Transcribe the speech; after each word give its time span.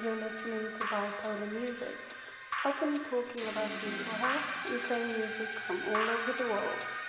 You're 0.00 0.14
listening 0.14 0.60
to 0.60 0.80
Bipolar 0.80 1.52
Music. 1.52 1.88
I've 2.64 2.78
been 2.78 2.94
talking 2.94 3.42
about 3.50 3.68
people 3.82 4.14
health 4.20 4.70
and 4.70 4.80
playing 4.82 5.06
music 5.06 5.48
from 5.48 5.76
all 5.88 5.96
over 5.96 6.32
the 6.38 6.46
world. 6.54 7.07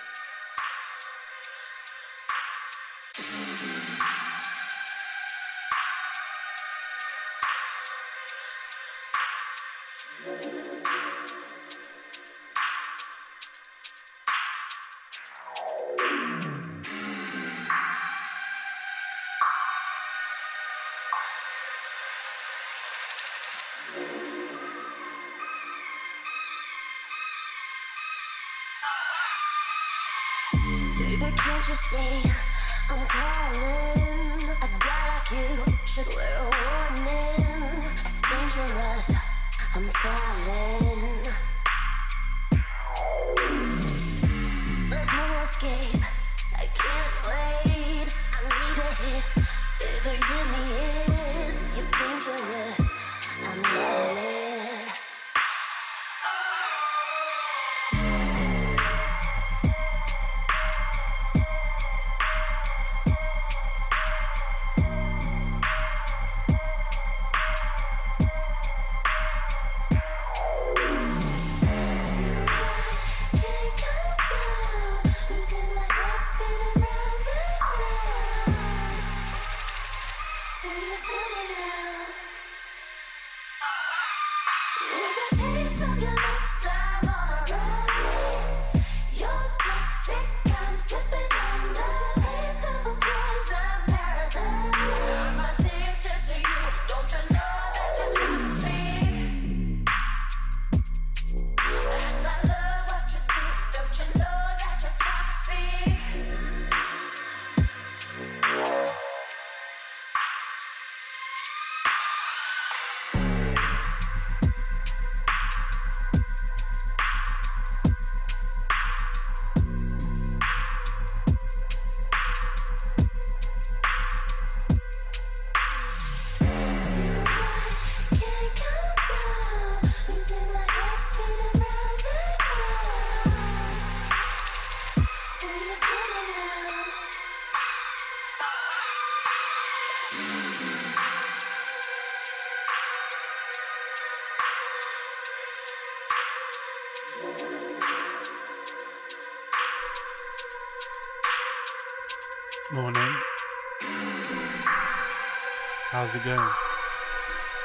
How's 156.10 156.20
it 156.20 156.24
going? 156.24 156.50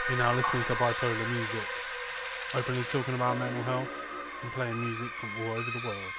You're 0.08 0.20
now 0.20 0.36
listening 0.36 0.62
to 0.66 0.74
bipolar 0.74 1.30
music, 1.32 1.66
openly 2.54 2.84
talking 2.84 3.16
about 3.16 3.40
mental 3.40 3.64
health 3.64 3.90
and 4.44 4.52
playing 4.52 4.80
music 4.80 5.10
from 5.16 5.32
all 5.40 5.54
over 5.54 5.72
the 5.72 5.82
world. 5.84 6.14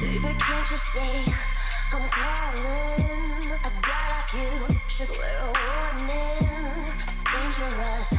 Baby, 0.00 0.34
can't 0.38 0.70
you 0.70 0.78
see 0.78 1.30
I'm 1.92 2.08
calling? 2.08 3.52
A 3.52 3.70
guy 3.82 4.08
like 4.08 4.32
you 4.32 4.78
should 4.88 5.10
wear 5.18 5.38
a 5.38 5.52
warning. 5.52 6.94
It's 7.04 7.22
dangerous. 7.22 8.14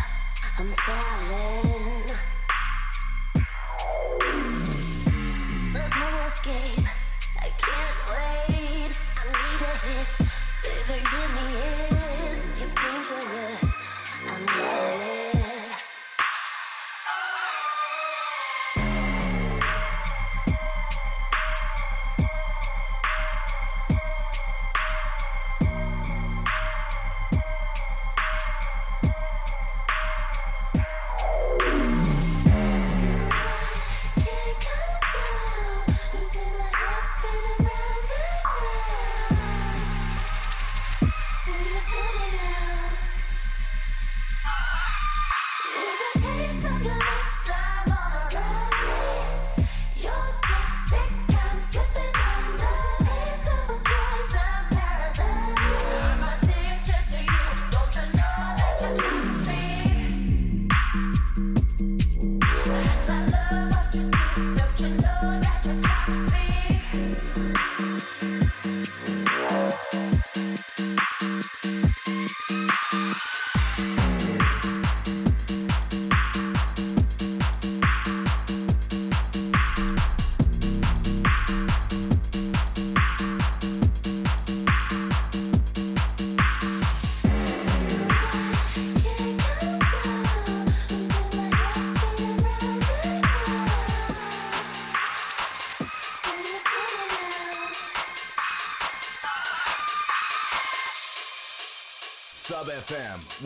I'm 0.60 0.74
falling. 0.74 2.37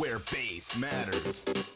where 0.02 0.18
bass 0.18 0.80
matters. 0.80 1.71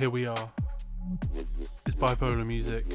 here 0.00 0.08
we 0.08 0.24
are. 0.24 0.50
It's 1.84 1.94
bipolar 1.94 2.46
music. 2.46 2.86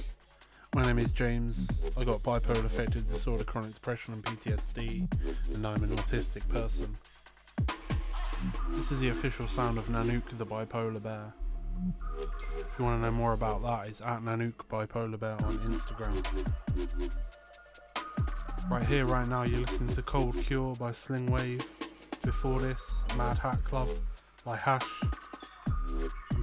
My 0.74 0.84
name 0.84 0.98
is 0.98 1.12
James. 1.12 1.84
I 1.96 2.04
got 2.04 2.24
bipolar 2.24 2.66
affective 2.66 3.08
disorder, 3.08 3.44
chronic 3.44 3.76
depression, 3.76 4.16
and 4.16 4.24
PTSD, 4.24 5.54
and 5.54 5.68
I'm 5.68 5.84
an 5.84 5.96
autistic 5.96 6.50
person. 6.50 6.98
This 8.72 8.92
is 8.92 9.02
the 9.02 9.10
official 9.10 9.48
sound 9.48 9.78
of 9.78 9.88
Nanook 9.88 10.36
the 10.36 10.48
Bipolar 10.48 11.04
Bear. 11.04 11.32
If 12.58 12.80
you 12.80 12.86
want 12.86 13.04
to 13.04 13.06
know 13.06 13.16
more 13.16 13.34
about 13.34 13.62
that, 13.62 13.88
it's 13.88 14.02
at 14.02 14.22
Nanook 14.22 14.66
Bipolar 14.68 15.20
Bear 15.20 15.34
on 15.46 15.60
Instagram. 15.60 17.22
Right 18.68 18.86
here, 18.86 19.06
right 19.06 19.28
now, 19.28 19.44
you're 19.44 19.62
listening 19.62 19.94
to 19.94 20.02
Cold 20.02 20.36
Cure 20.42 20.74
by 20.74 20.92
Sling 20.92 21.30
Wave. 21.30 21.64
Before 22.24 22.60
this, 22.60 23.04
Mad 23.16 23.38
Hat 23.38 23.64
Club 23.64 23.90
by 24.44 24.58
Hash 24.58 24.82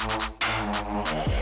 Yeah. 0.00 1.37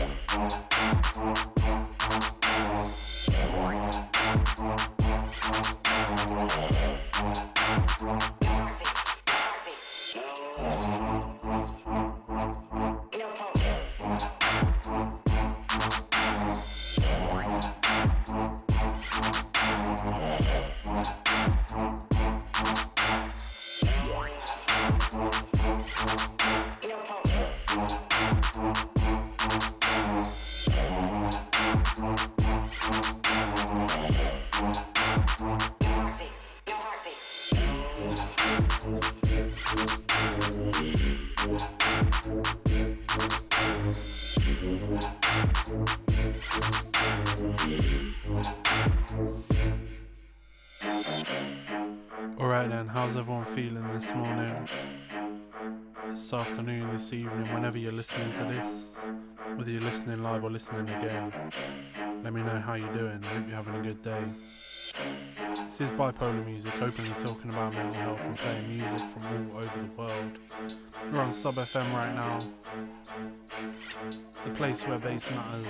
This 56.27 56.33
afternoon, 56.33 56.91
this 56.91 57.13
evening, 57.13 57.53
whenever 57.53 57.77
you're 57.77 57.93
listening 57.93 58.33
to 58.33 58.43
this, 58.43 58.97
whether 59.55 59.71
you're 59.71 59.79
listening 59.79 60.21
live 60.21 60.43
or 60.43 60.49
listening 60.49 60.89
again, 60.89 61.31
let 62.21 62.33
me 62.33 62.41
know 62.41 62.59
how 62.59 62.73
you're 62.73 62.91
doing. 62.91 63.23
I 63.23 63.27
hope 63.27 63.47
you're 63.47 63.55
having 63.55 63.75
a 63.75 63.81
good 63.81 64.01
day. 64.01 64.25
This 65.67 65.79
is 65.79 65.89
bipolar 65.91 66.45
music, 66.45 66.73
openly 66.81 67.11
talking 67.11 67.49
about 67.51 67.73
mental 67.73 68.01
health 68.01 68.27
and 68.27 68.35
playing 68.39 68.67
music 68.67 68.99
from 68.99 69.23
all 69.25 69.57
over 69.57 69.79
the 69.81 70.01
world. 70.01 70.39
We're 71.13 71.21
on 71.21 71.31
Sub 71.31 71.55
FM 71.55 71.93
right 71.93 72.13
now, 72.13 72.39
the 74.43 74.49
place 74.49 74.85
where 74.85 74.97
bass 74.97 75.31
matters. 75.31 75.63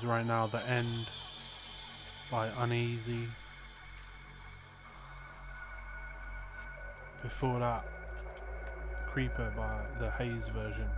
is 0.00 0.06
right 0.06 0.26
now 0.26 0.46
The 0.46 0.62
End 0.70 0.86
by 2.30 2.48
Uneasy. 2.64 3.26
Before 7.22 7.58
that, 7.58 7.84
Creeper 9.06 9.52
by 9.56 9.80
the 9.98 10.10
Haze 10.12 10.48
version. 10.48 10.88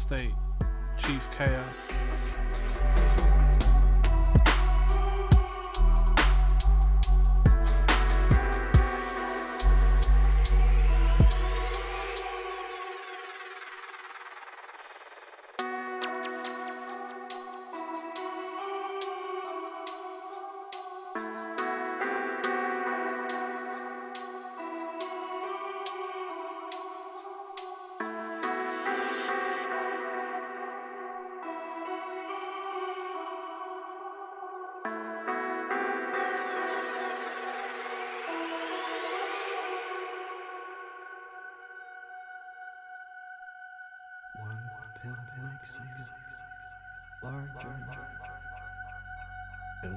State, 0.00 0.32
Chief 0.98 1.28
KO. 1.36 1.79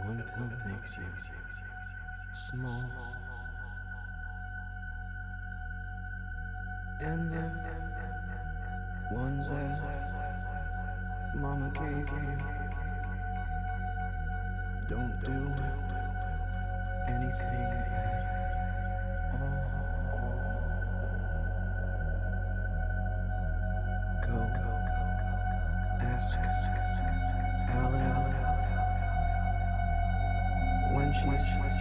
One 0.06 0.22
pill 0.36 0.50
makes 0.70 0.98
you 0.98 1.04
small. 2.34 2.84
And 7.00 7.32
the 7.32 7.52
ones 9.16 9.50
that 9.50 9.80
Mama 11.36 11.70
gave 11.74 12.10
you 12.10 12.38
don't 14.88 15.20
do 15.24 15.54
anything 17.08 17.74
at 19.34 19.42
all. 19.42 19.74
Go, 24.22 24.38
ask 26.02 26.40
when 31.26 31.73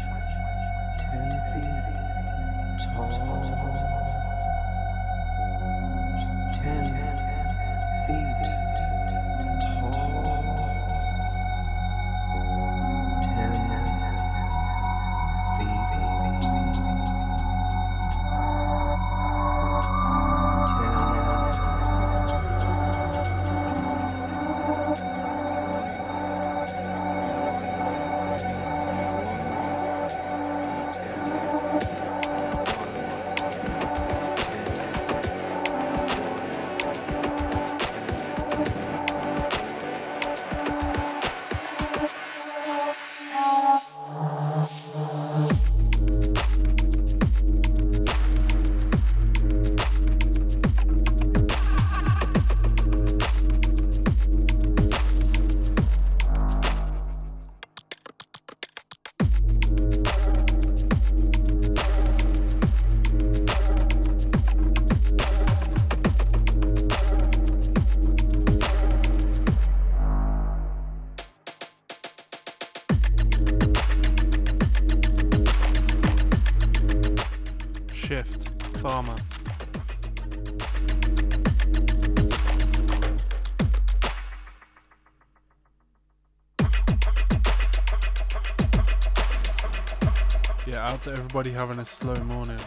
to 91.02 91.10
everybody 91.10 91.50
having 91.50 91.80
a 91.80 91.84
slow 91.84 92.14
morning. 92.22 92.60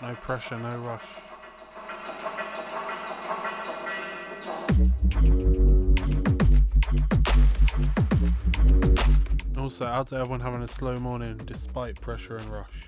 No 0.00 0.14
pressure, 0.14 0.56
no 0.56 0.76
rush. 0.78 1.02
Also, 9.58 9.84
out 9.84 10.06
to 10.08 10.16
everyone 10.16 10.38
having 10.38 10.62
a 10.62 10.68
slow 10.68 11.00
morning 11.00 11.36
despite 11.44 12.00
pressure 12.00 12.36
and 12.36 12.48
rush. 12.48 12.81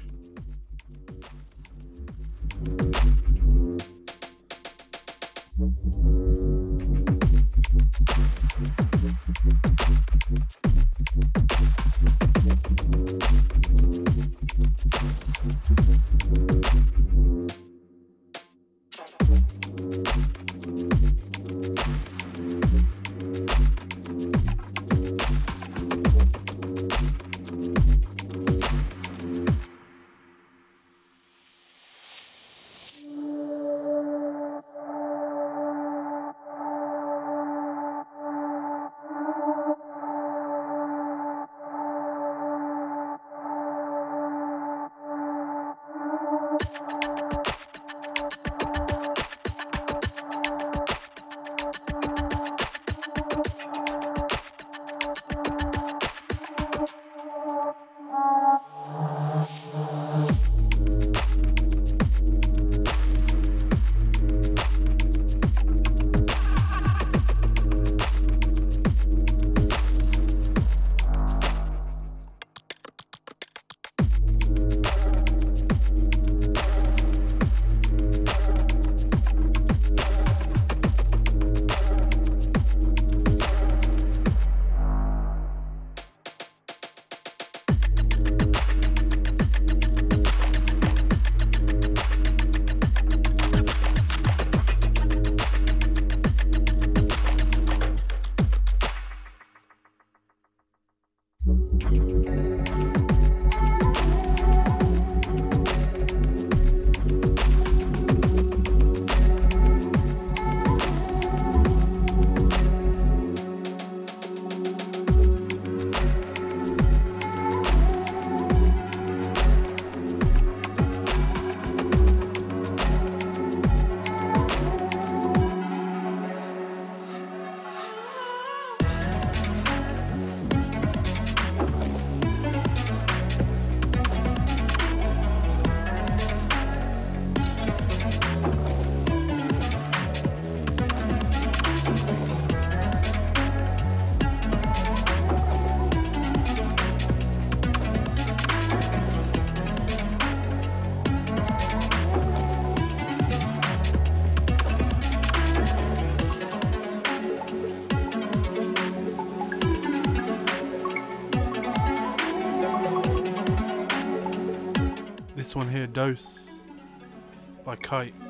By 167.65 167.77
Kite. 167.77 168.24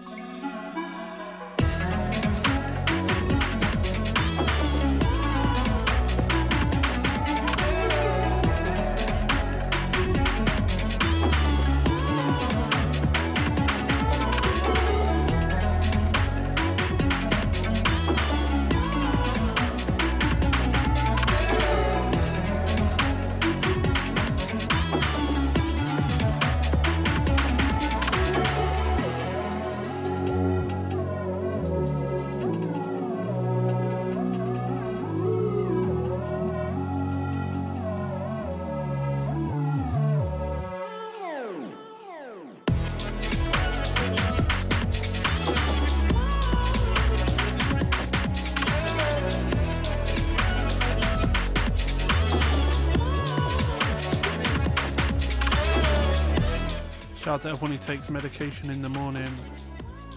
Out 57.35 57.40
to 57.40 57.49
everyone 57.49 57.77
who 57.77 57.85
takes 57.85 58.11
medication 58.11 58.70
in 58.70 58.81
the 58.81 58.88
morning 58.90 59.29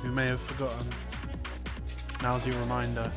who 0.04 0.12
may 0.12 0.28
have 0.28 0.40
forgotten. 0.40 0.88
Now's 2.22 2.46
your 2.46 2.56
reminder. 2.60 3.12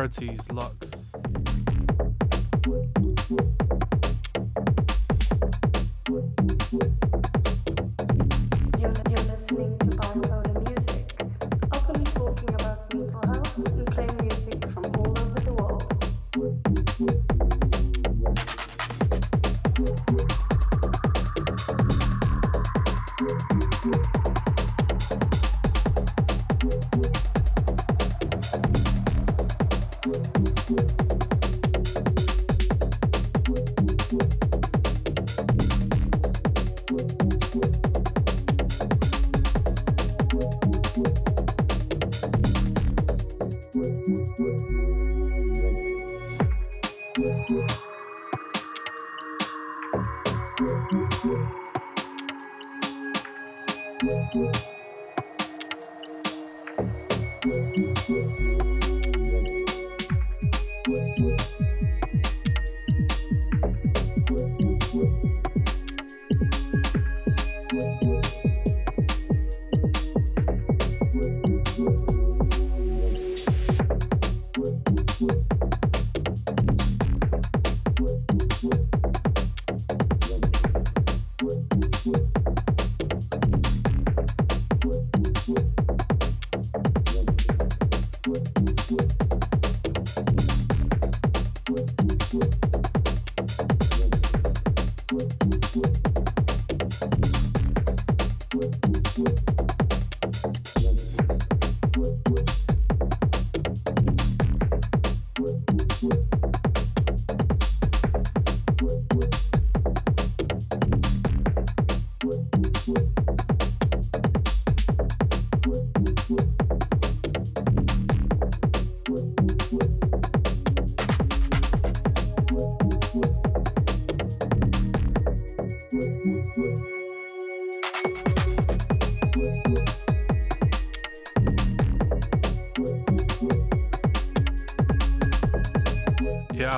Polarities 0.00 0.50
Lux. 0.50 0.79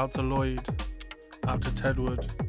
Out 0.03 0.11
to 0.11 0.21
Lloyd, 0.21 0.61
out 1.47 1.63
to 1.63 1.71
Tedward. 1.71 2.42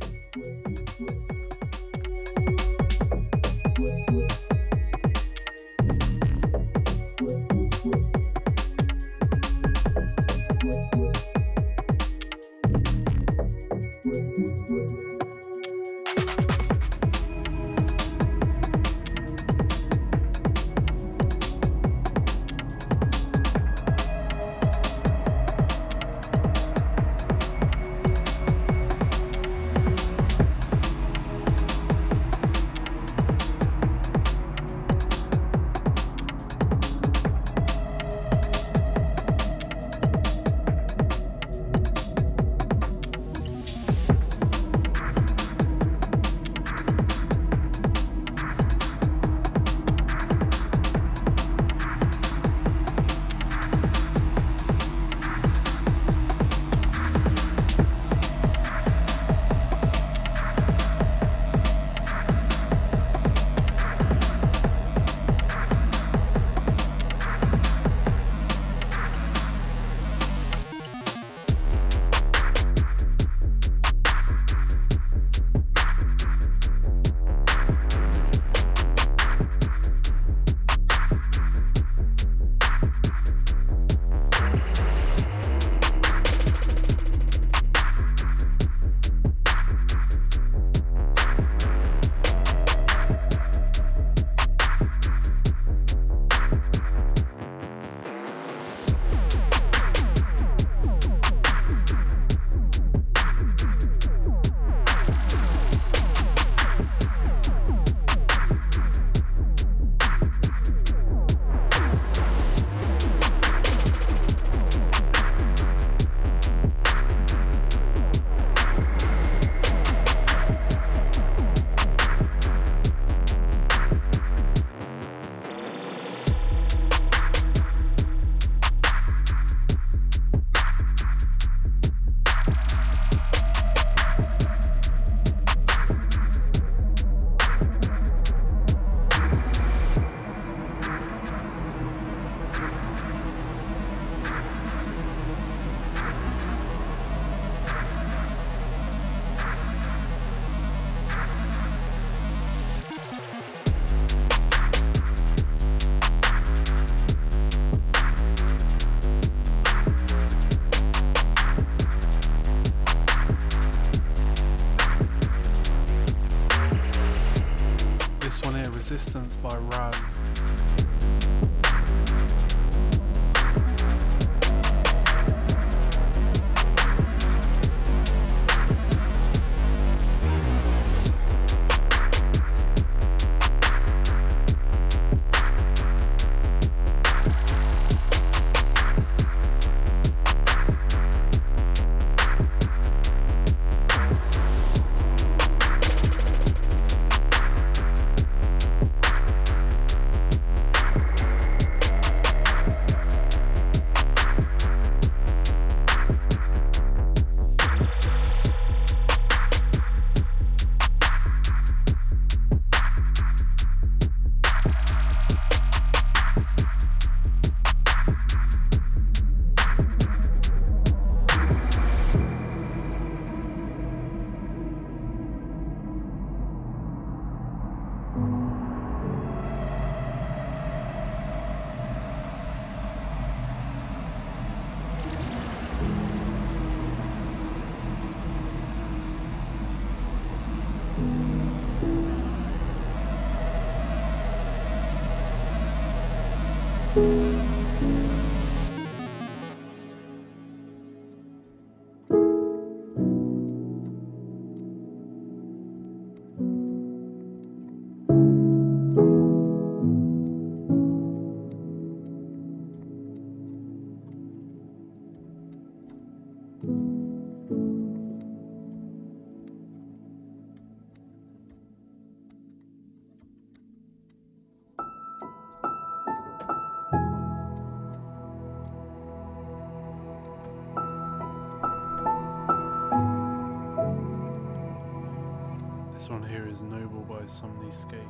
By 287.24 287.30
Somnyscape. 287.30 288.04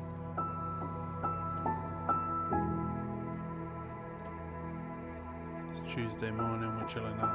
It's 5.72 5.82
Tuesday 5.94 6.32
morning, 6.32 6.76
we're 6.76 6.88
chilling 6.88 7.20
out. 7.20 7.33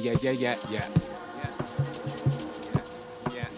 Yeah, 0.00 0.16
yeah, 0.22 0.30
yeah, 0.30 0.56
yeah. 0.70 0.88
Yeah. 3.34 3.48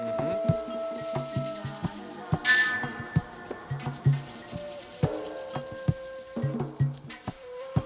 Mm-hmm. 0.00 0.36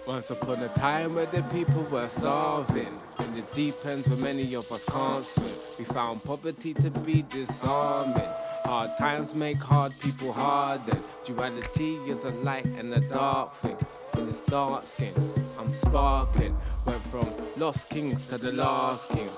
Once 0.07 0.31
upon 0.31 0.63
a 0.63 0.69
time 0.69 1.15
where 1.15 1.25
the 1.25 1.43
people 1.45 1.83
were 1.85 2.07
starving, 2.07 3.01
in 3.21 3.35
the 3.35 3.41
deep 3.55 3.75
ends 3.87 4.07
where 4.07 4.19
many 4.19 4.55
of 4.55 4.71
us 4.71 4.85
can't 4.85 5.25
swim, 5.25 5.47
we 5.79 5.85
found 5.87 6.23
poverty 6.23 6.75
to 6.75 6.91
be 6.91 7.23
disarming. 7.31 8.29
Hard 8.67 8.91
times 8.99 9.35
make 9.35 9.57
hard 9.57 9.99
people 10.01 10.35
harden. 10.35 11.03
Duality 11.25 11.97
is 12.11 12.25
a 12.25 12.31
light 12.45 12.67
and 12.67 12.93
a 12.93 13.01
dark 13.09 13.55
thing. 13.57 13.79
In 14.19 14.27
this 14.27 14.41
dark 14.41 14.87
skin, 14.87 15.15
I'm 15.67 15.73
sparkling. 15.73 16.57
Went 16.85 17.03
from 17.09 17.29
lost 17.57 17.89
kings 17.89 18.29
to 18.29 18.39
the 18.39 18.53
last 18.53 19.11
kings. 19.11 19.33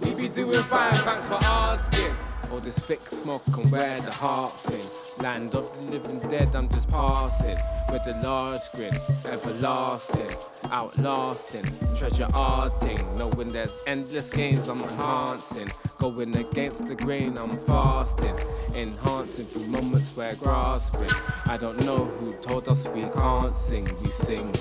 We 0.00 0.14
be 0.14 0.28
doing 0.28 0.62
fine, 0.64 0.94
thanks 0.96 1.26
for 1.26 1.38
asking. 1.42 2.14
All 2.50 2.60
this 2.60 2.78
thick 2.80 3.00
smoke 3.08 3.46
and 3.46 3.72
where 3.72 3.98
the 4.02 4.10
heart 4.10 4.52
thing. 4.60 4.84
Land 5.24 5.54
of 5.54 5.74
the 5.78 5.90
living 5.90 6.18
dead, 6.28 6.54
I'm 6.54 6.68
just 6.68 6.90
passing. 6.90 7.56
with 7.90 8.06
a 8.06 8.20
large 8.22 8.60
grin, 8.72 8.94
everlasting, 9.24 10.36
outlasting, 10.70 11.64
treasure 11.96 12.28
arting, 12.34 13.00
knowing 13.16 13.50
there's 13.50 13.74
endless 13.86 14.28
gains 14.28 14.68
I'm 14.68 14.82
enhancing, 14.82 15.70
going 15.98 16.36
against 16.36 16.86
the 16.86 16.94
grain 16.94 17.38
I'm 17.38 17.56
fasting, 17.64 18.36
enhancing 18.74 19.46
through 19.46 19.68
moments 19.68 20.14
where 20.14 20.34
grasping. 20.34 21.10
I 21.46 21.56
don't 21.56 21.82
know 21.86 22.04
who 22.04 22.32
told 22.42 22.68
us 22.68 22.86
we 22.88 23.04
can't 23.04 23.56
sing, 23.56 23.88
we 24.02 24.10
sing. 24.10 24.52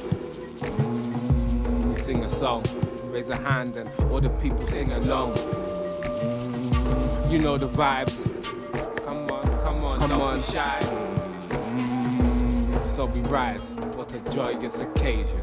Sing 2.12 2.26
a 2.26 2.30
song, 2.30 2.62
raise 3.06 3.30
a 3.30 3.38
hand 3.38 3.78
and 3.78 3.90
all 4.12 4.20
the 4.20 4.30
people 4.42 4.58
sing 4.68 4.92
along. 4.92 5.30
You 7.32 7.40
know 7.40 7.58
the 7.58 7.70
vibes. 7.70 8.26
Come 9.06 9.32
on, 9.32 9.44
come 9.64 9.86
on, 9.86 9.98
come 9.98 10.10
don't 10.10 10.22
on. 10.22 10.36
be 10.36 10.44
shy. 10.44 10.80
So 12.86 13.06
we 13.06 13.22
rise, 13.22 13.72
what 13.96 14.14
a 14.14 14.20
joyous 14.30 14.82
occasion. 14.82 15.40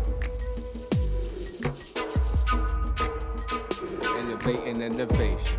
Elevating 4.19 4.83
innovation. 4.83 5.58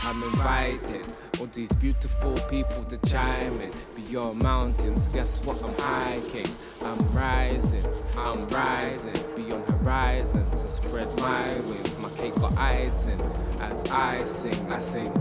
I'm 0.00 0.22
invited. 0.22 1.06
All 1.38 1.46
these 1.46 1.72
beautiful 1.74 2.34
people 2.50 2.84
to 2.84 2.98
chime 3.08 3.60
in. 3.60 3.70
Beyond 3.96 4.42
mountains, 4.42 5.08
guess 5.08 5.44
what? 5.44 5.62
I'm 5.62 5.74
hiking. 5.78 6.46
I'm 6.84 6.98
rising, 7.08 7.84
I'm 8.18 8.46
rising. 8.48 9.36
Beyond 9.36 9.68
horizons, 9.68 10.54
I 10.54 10.66
spread 10.80 11.08
my 11.20 11.54
wings. 11.60 11.98
My 11.98 12.10
cake 12.10 12.34
got 12.36 12.56
icing. 12.56 13.20
As 13.60 13.84
I 13.90 14.18
sing, 14.24 14.72
I 14.72 14.78
sing 14.78 15.12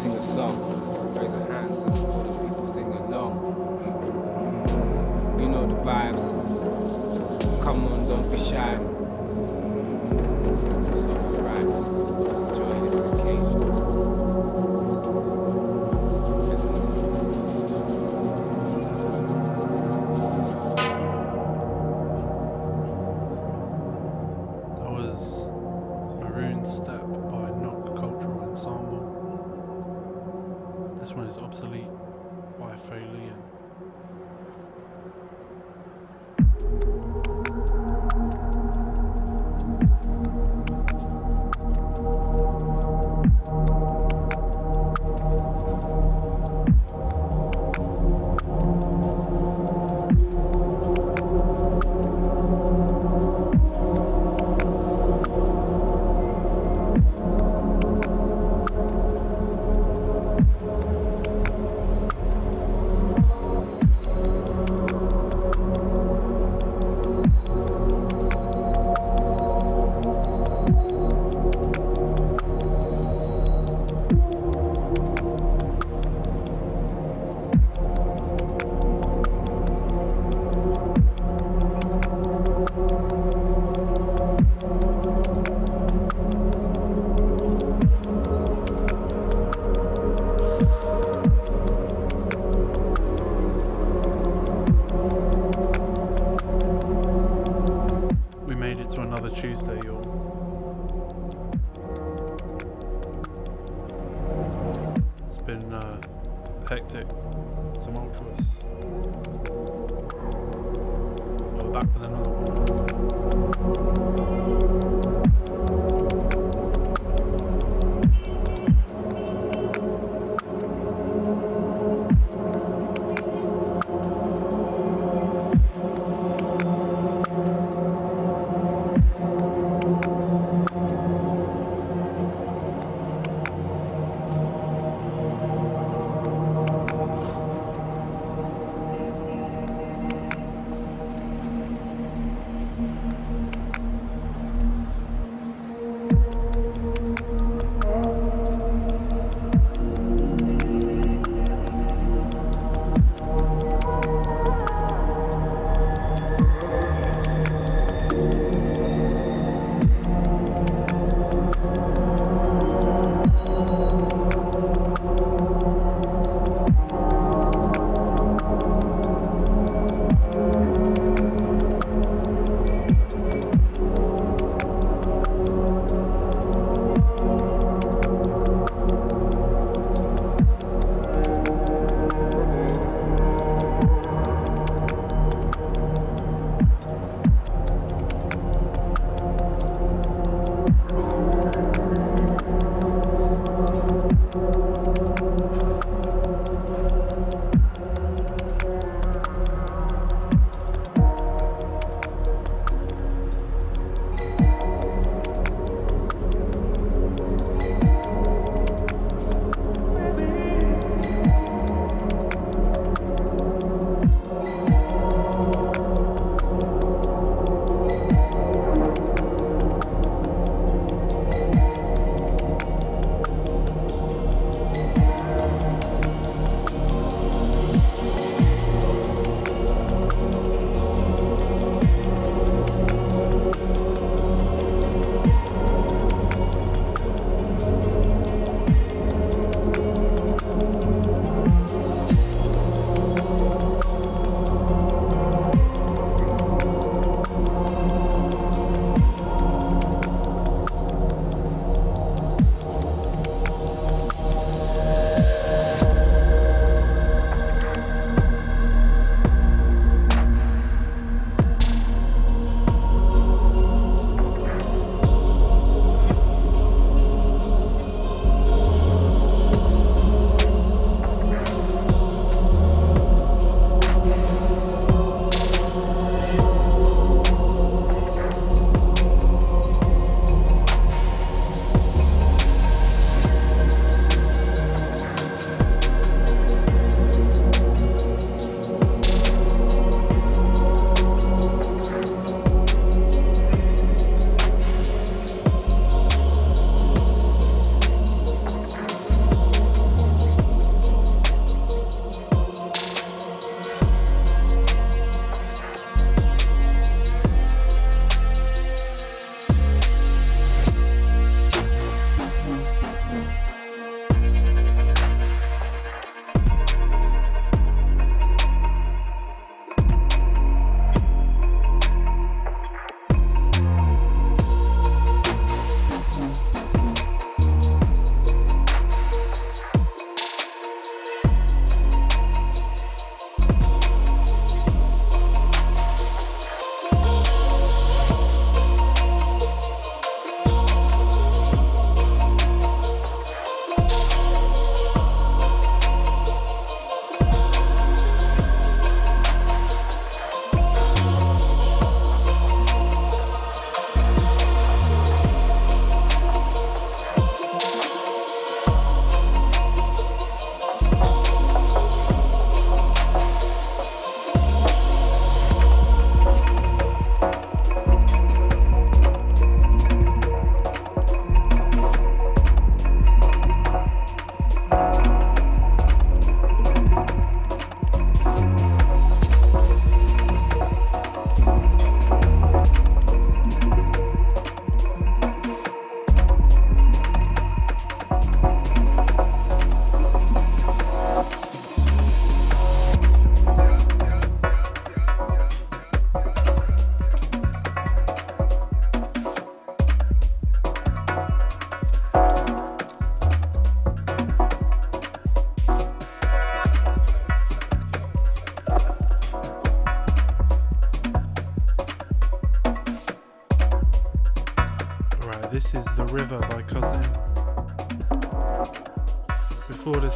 sing 0.00 0.12
a 0.12 0.24
song. 0.24 1.14
Raise 1.14 1.30
your 1.30 1.52
hands 1.52 1.76
and 1.82 1.92
all 1.92 2.22
the 2.22 2.48
people 2.48 2.66
sing 2.66 2.84
along. 2.84 3.32
You 5.38 5.48
know 5.48 5.66
the 5.66 5.74
vibes. 5.82 6.24
Come 7.62 7.86
on, 7.86 8.08
don't 8.08 8.30
be 8.30 8.38
shy. 8.38 8.89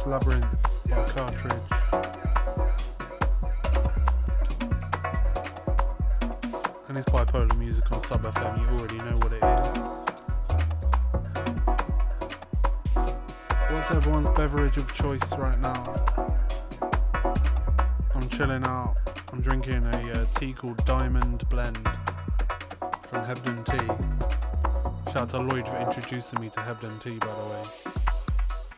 Labyrinth 0.05 0.45
by 0.87 1.03
Cartridge. 1.05 1.53
And 6.87 6.97
it's 6.97 7.09
bipolar 7.09 7.57
music 7.57 7.91
on 7.91 8.01
Sub 8.01 8.21
FM, 8.21 8.61
you 8.61 8.67
already 8.77 8.97
know 8.97 9.17
what 9.17 9.33
it 9.33 9.43
is. 9.43 9.75
What's 13.71 13.89
everyone's 13.89 14.29
beverage 14.37 14.77
of 14.77 14.93
choice 14.93 15.35
right 15.37 15.59
now? 15.59 16.05
I'm 18.13 18.29
chilling 18.29 18.63
out. 18.65 18.95
I'm 19.33 19.41
drinking 19.41 19.85
a 19.85 20.11
uh, 20.11 20.25
tea 20.35 20.53
called 20.53 20.85
Diamond 20.85 21.49
Blend 21.49 21.77
from 23.03 23.25
Hebden 23.25 23.65
Tea. 23.65 23.87
Shout 25.11 25.21
out 25.23 25.29
to 25.31 25.39
Lloyd 25.39 25.67
for 25.67 25.77
introducing 25.77 26.41
me 26.41 26.49
to 26.49 26.59
Hebden 26.59 27.01
Tea, 27.01 27.17
by 27.17 27.27
the 27.27 27.49
way. 27.49 27.94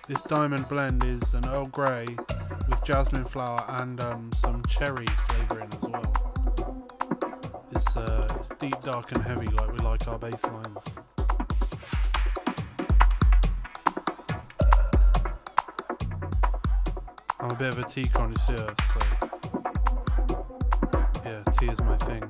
This 0.08 0.24
Diamond 0.24 0.70
Blend 0.70 1.04
is 1.04 1.34
an 1.34 1.46
Earl 1.48 1.66
Grey 1.66 2.08
with 2.70 2.82
jasmine 2.86 3.26
flower 3.26 3.62
and 3.68 4.02
um, 4.02 4.32
some 4.32 4.64
cherry 4.66 5.06
flavouring 5.06 5.68
as 5.74 5.82
well. 5.82 7.68
It's, 7.72 7.98
uh, 7.98 8.26
it's 8.40 8.48
deep, 8.58 8.82
dark, 8.84 9.12
and 9.12 9.22
heavy, 9.22 9.48
like 9.48 9.70
we 9.74 9.80
like 9.80 10.08
our 10.08 10.18
bass 10.18 10.42
lines. 10.46 10.86
I'm 17.42 17.52
a 17.52 17.56
bit 17.56 17.74
of 17.74 17.80
a 17.80 17.84
tea 17.84 18.06
connoisseur, 18.06 18.74
so 18.94 19.02
yeah, 21.26 21.44
tea 21.60 21.68
is 21.68 21.82
my 21.82 21.98
thing. 21.98 22.24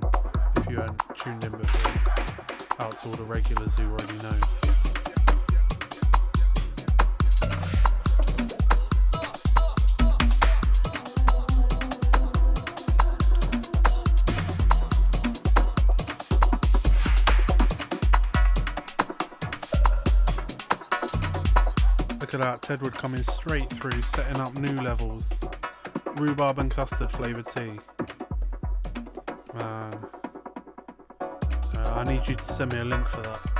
If 0.55 0.67
you 0.67 0.77
hadn't 0.77 1.01
tuned 1.15 1.43
in 1.43 1.51
before, 1.51 1.91
out 2.79 2.97
to 2.97 3.09
all 3.09 3.13
the 3.13 3.23
regulars 3.23 3.77
who 3.77 3.83
already 3.83 4.17
know. 4.23 4.86
Tedward 22.67 22.95
coming 22.95 23.23
straight 23.23 23.69
through, 23.69 24.01
setting 24.01 24.41
up 24.41 24.57
new 24.57 24.75
levels. 24.81 25.31
Rhubarb 26.17 26.59
and 26.59 26.69
custard 26.69 27.09
flavoured 27.09 27.47
tea. 27.47 27.79
Man. 29.53 30.05
Uh, 31.21 31.93
I 31.95 32.03
need 32.03 32.27
you 32.27 32.35
to 32.35 32.43
send 32.43 32.73
me 32.73 32.79
a 32.79 32.83
link 32.83 33.07
for 33.07 33.21
that. 33.21 33.56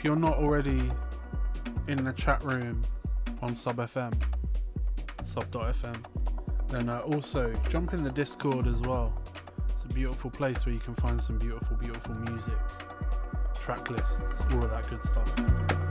If 0.00 0.04
you're 0.04 0.16
not 0.16 0.38
already 0.38 0.80
in 1.86 2.02
the 2.02 2.12
chat 2.14 2.42
room 2.42 2.80
on 3.42 3.54
Sub 3.54 3.76
FM, 3.76 4.14
sub.fm, 5.24 6.04
then 6.68 6.88
uh, 6.88 7.00
also 7.00 7.52
jump 7.68 7.92
in 7.92 8.02
the 8.02 8.10
Discord 8.10 8.66
as 8.66 8.80
well. 8.80 9.12
It's 9.68 9.84
a 9.84 9.88
beautiful 9.88 10.30
place 10.30 10.64
where 10.64 10.72
you 10.74 10.80
can 10.80 10.94
find 10.94 11.20
some 11.20 11.36
beautiful, 11.36 11.76
beautiful 11.76 12.14
music, 12.20 12.54
track 13.60 13.90
lists, 13.90 14.42
all 14.50 14.64
of 14.64 14.70
that 14.70 14.88
good 14.88 15.02
stuff. 15.02 15.89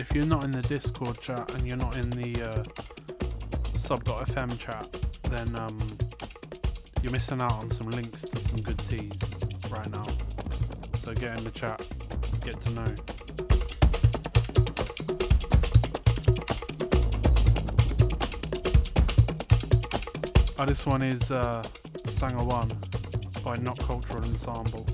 If 0.00 0.14
you're 0.14 0.24
not 0.24 0.44
in 0.44 0.52
the 0.52 0.62
Discord 0.62 1.20
chat 1.20 1.52
and 1.52 1.68
you're 1.68 1.76
not 1.76 1.94
in 1.94 2.08
the 2.08 2.42
uh, 2.42 2.64
sub.fm 3.76 4.58
chat, 4.58 4.96
then 5.24 5.54
um, 5.54 5.78
you're 7.02 7.12
missing 7.12 7.42
out 7.42 7.52
on 7.52 7.68
some 7.68 7.90
links 7.90 8.22
to 8.22 8.40
some 8.40 8.62
good 8.62 8.78
teas 8.78 9.20
right 9.68 9.90
now. 9.90 10.06
So 10.96 11.12
get 11.12 11.36
in 11.36 11.44
the 11.44 11.50
chat, 11.50 11.84
get 12.42 12.58
to 12.60 12.70
know. 12.70 12.94
Oh, 20.58 20.64
this 20.64 20.86
one 20.86 21.02
is 21.02 21.30
uh, 21.30 21.62
Sanger 22.06 22.42
One 22.42 22.74
by 23.44 23.56
Not 23.56 23.78
Cultural 23.78 24.24
Ensemble. 24.24 24.86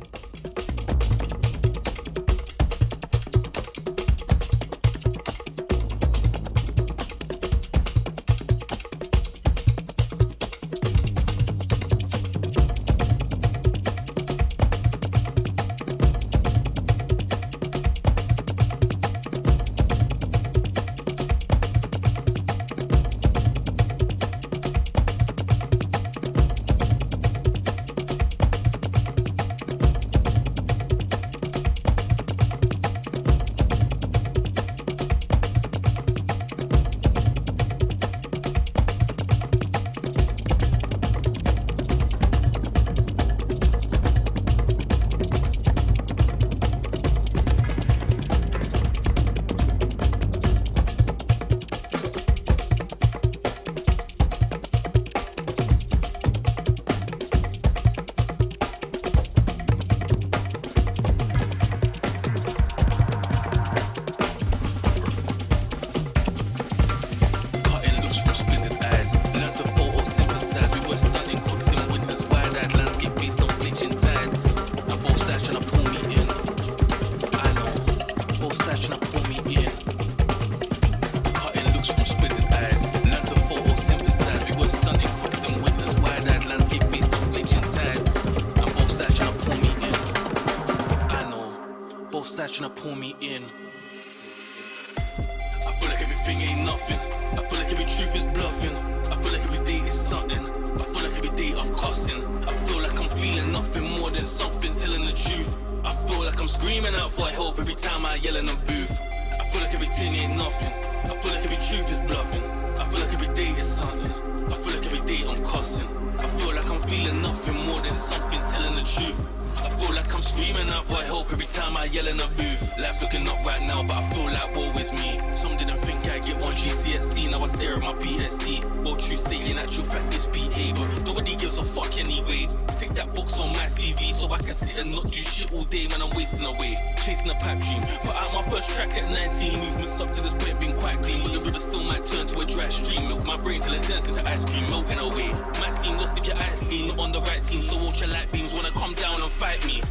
Stare 127.57 127.75
at 127.75 127.81
my 127.81 127.93
PSC. 127.95 128.61
Both 128.83 129.07
true 129.07 129.17
saying 129.17 129.59
actual 129.59 129.85
fact 129.85 130.15
is 130.15 130.27
BA, 130.27 130.75
but 130.75 131.05
nobody 131.05 131.35
gives 131.37 131.57
a 131.59 131.65
fuck 131.65 131.99
anyway. 131.99 132.47
Take 132.77 132.95
that 132.95 133.15
box 133.15 133.41
on 133.41 133.53
my 133.53 133.67
CV 133.67 134.13
so 134.13 134.31
I 134.31 134.39
can 134.39 134.55
sit 134.55 134.77
and 134.77 134.93
not 134.93 135.05
do 135.05 135.19
shit 135.19 135.53
all 135.53 135.65
day 135.65 135.87
when 135.87 136.03
I'm 136.03 136.11
wasting 136.11 136.45
away. 136.45 136.77
Chasing 137.05 137.31
a 137.31 137.35
pipe 137.35 137.61
dream. 137.61 137.81
Put 138.03 138.15
out 138.15 138.33
my 138.35 138.43
first 138.49 138.71
track 138.71 138.93
at 138.95 139.11
19, 139.11 139.61
movements 139.61 140.01
up 140.01 140.13
to 140.13 140.21
this 140.21 140.35
point 140.35 140.61
been 140.61 140.75
quite 140.75 141.03
clean, 141.03 141.23
but 141.23 141.33
the 141.33 141.41
river 141.41 141.61
still 141.61 141.85
might 141.85 142.05
turn 142.05 142.27
to 142.27 142.41
a 142.41 142.45
dry 142.45 142.69
stream. 142.69 143.09
Milk 143.09 143.25
my 143.25 143.37
brain 143.37 143.61
till 143.61 143.75
it 143.75 143.83
turns 143.85 144.07
into 144.07 144.29
ice 144.31 144.45
cream, 144.45 144.69
melting 144.69 144.99
away. 144.99 145.29
Might 145.61 145.75
seem 145.81 145.97
lost 145.97 146.17
if 146.19 146.27
your 146.27 146.37
eyes 146.37 146.59
clean, 146.61 146.91
on 146.99 147.13
the 147.13 147.21
right 147.23 147.43
team, 147.45 147.63
so 147.63 147.77
watch 147.83 148.01
your 148.01 148.11
light 148.11 148.31
beams 148.33 148.53
wanna 148.53 148.71
come 148.71 148.95
down 148.95 149.23
and 149.23 149.31
fight 149.31 149.65
me. 149.67 149.83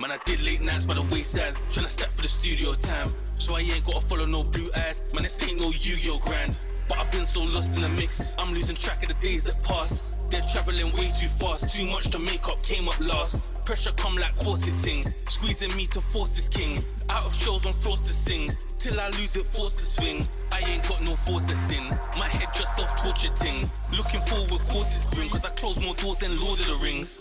Man, 0.00 0.10
I 0.10 0.18
did 0.24 0.42
late 0.42 0.60
nights 0.60 0.84
by 0.84 0.94
the 0.94 1.02
wayside, 1.02 1.54
tryna 1.70 1.88
step 1.88 2.10
for 2.10 2.22
the 2.22 2.28
studio 2.28 2.74
time. 2.74 3.14
So 3.36 3.56
I 3.56 3.60
ain't 3.60 3.84
gotta 3.84 4.00
follow 4.00 4.26
no 4.26 4.42
blue 4.42 4.68
eyes, 4.76 5.04
man, 5.14 5.22
this 5.22 5.40
ain't 5.42 5.60
no 5.60 5.70
Yu-Gi-Oh 5.70 6.18
grind. 6.18 6.56
But 6.88 6.98
I've 6.98 7.10
been 7.12 7.26
so 7.26 7.42
lost 7.42 7.74
in 7.74 7.82
the 7.82 7.88
mix, 7.88 8.34
I'm 8.38 8.52
losing 8.52 8.76
track 8.76 9.02
of 9.02 9.08
the 9.08 9.14
days 9.14 9.44
that 9.44 9.62
pass. 9.62 10.00
They're 10.30 10.42
traveling 10.52 10.92
way 10.96 11.08
too 11.08 11.28
fast, 11.38 11.70
too 11.70 11.86
much 11.86 12.10
to 12.10 12.18
make 12.18 12.48
up, 12.48 12.62
came 12.62 12.88
up 12.88 12.98
last. 13.00 13.38
Pressure 13.64 13.92
come 13.96 14.16
like 14.16 14.36
corset 14.36 14.78
ting, 14.82 15.12
squeezing 15.28 15.74
me 15.76 15.86
to 15.88 16.00
force 16.00 16.32
this 16.32 16.48
king. 16.48 16.84
Out 17.08 17.24
of 17.24 17.34
shows 17.34 17.64
on 17.66 17.72
floors 17.72 18.02
to 18.02 18.12
sing, 18.12 18.56
till 18.78 18.98
I 19.00 19.08
lose 19.10 19.36
it, 19.36 19.46
forced 19.46 19.78
to 19.78 19.84
swing. 19.84 20.28
I 20.52 20.60
ain't 20.60 20.86
got 20.88 21.02
no 21.02 21.16
force 21.16 21.44
that's 21.44 21.78
in, 21.78 21.88
my 22.18 22.28
head 22.28 22.48
just 22.54 22.76
self-torture 22.76 23.32
ting. 23.36 23.70
Looking 23.96 24.20
forward, 24.20 24.60
courses 24.68 25.06
grim, 25.06 25.30
cause 25.30 25.44
I 25.44 25.50
close 25.50 25.80
more 25.80 25.94
doors 25.94 26.18
than 26.18 26.38
Lord 26.40 26.60
of 26.60 26.66
the 26.66 26.74
Rings. 26.76 27.20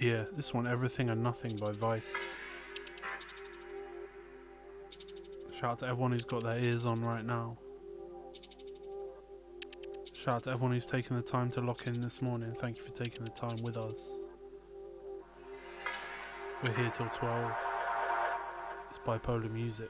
Yeah, 0.00 0.24
this 0.36 0.52
one, 0.52 0.66
Everything 0.66 1.10
and 1.10 1.22
Nothing 1.22 1.56
by 1.56 1.72
Vice. 1.72 2.14
Shout 5.62 5.70
out 5.70 5.78
to 5.78 5.86
everyone 5.86 6.10
who's 6.10 6.24
got 6.24 6.42
their 6.42 6.58
ears 6.58 6.86
on 6.86 7.04
right 7.04 7.24
now. 7.24 7.56
Shout 10.12 10.34
out 10.34 10.42
to 10.42 10.50
everyone 10.50 10.72
who's 10.72 10.86
taken 10.86 11.14
the 11.14 11.22
time 11.22 11.50
to 11.50 11.60
lock 11.60 11.86
in 11.86 12.00
this 12.00 12.20
morning. 12.20 12.52
Thank 12.52 12.78
you 12.78 12.82
for 12.82 12.90
taking 12.90 13.24
the 13.24 13.30
time 13.30 13.62
with 13.62 13.76
us. 13.76 14.24
We're 16.64 16.72
here 16.72 16.90
till 16.90 17.06
12. 17.06 17.52
It's 18.88 18.98
bipolar 18.98 19.52
music. 19.52 19.88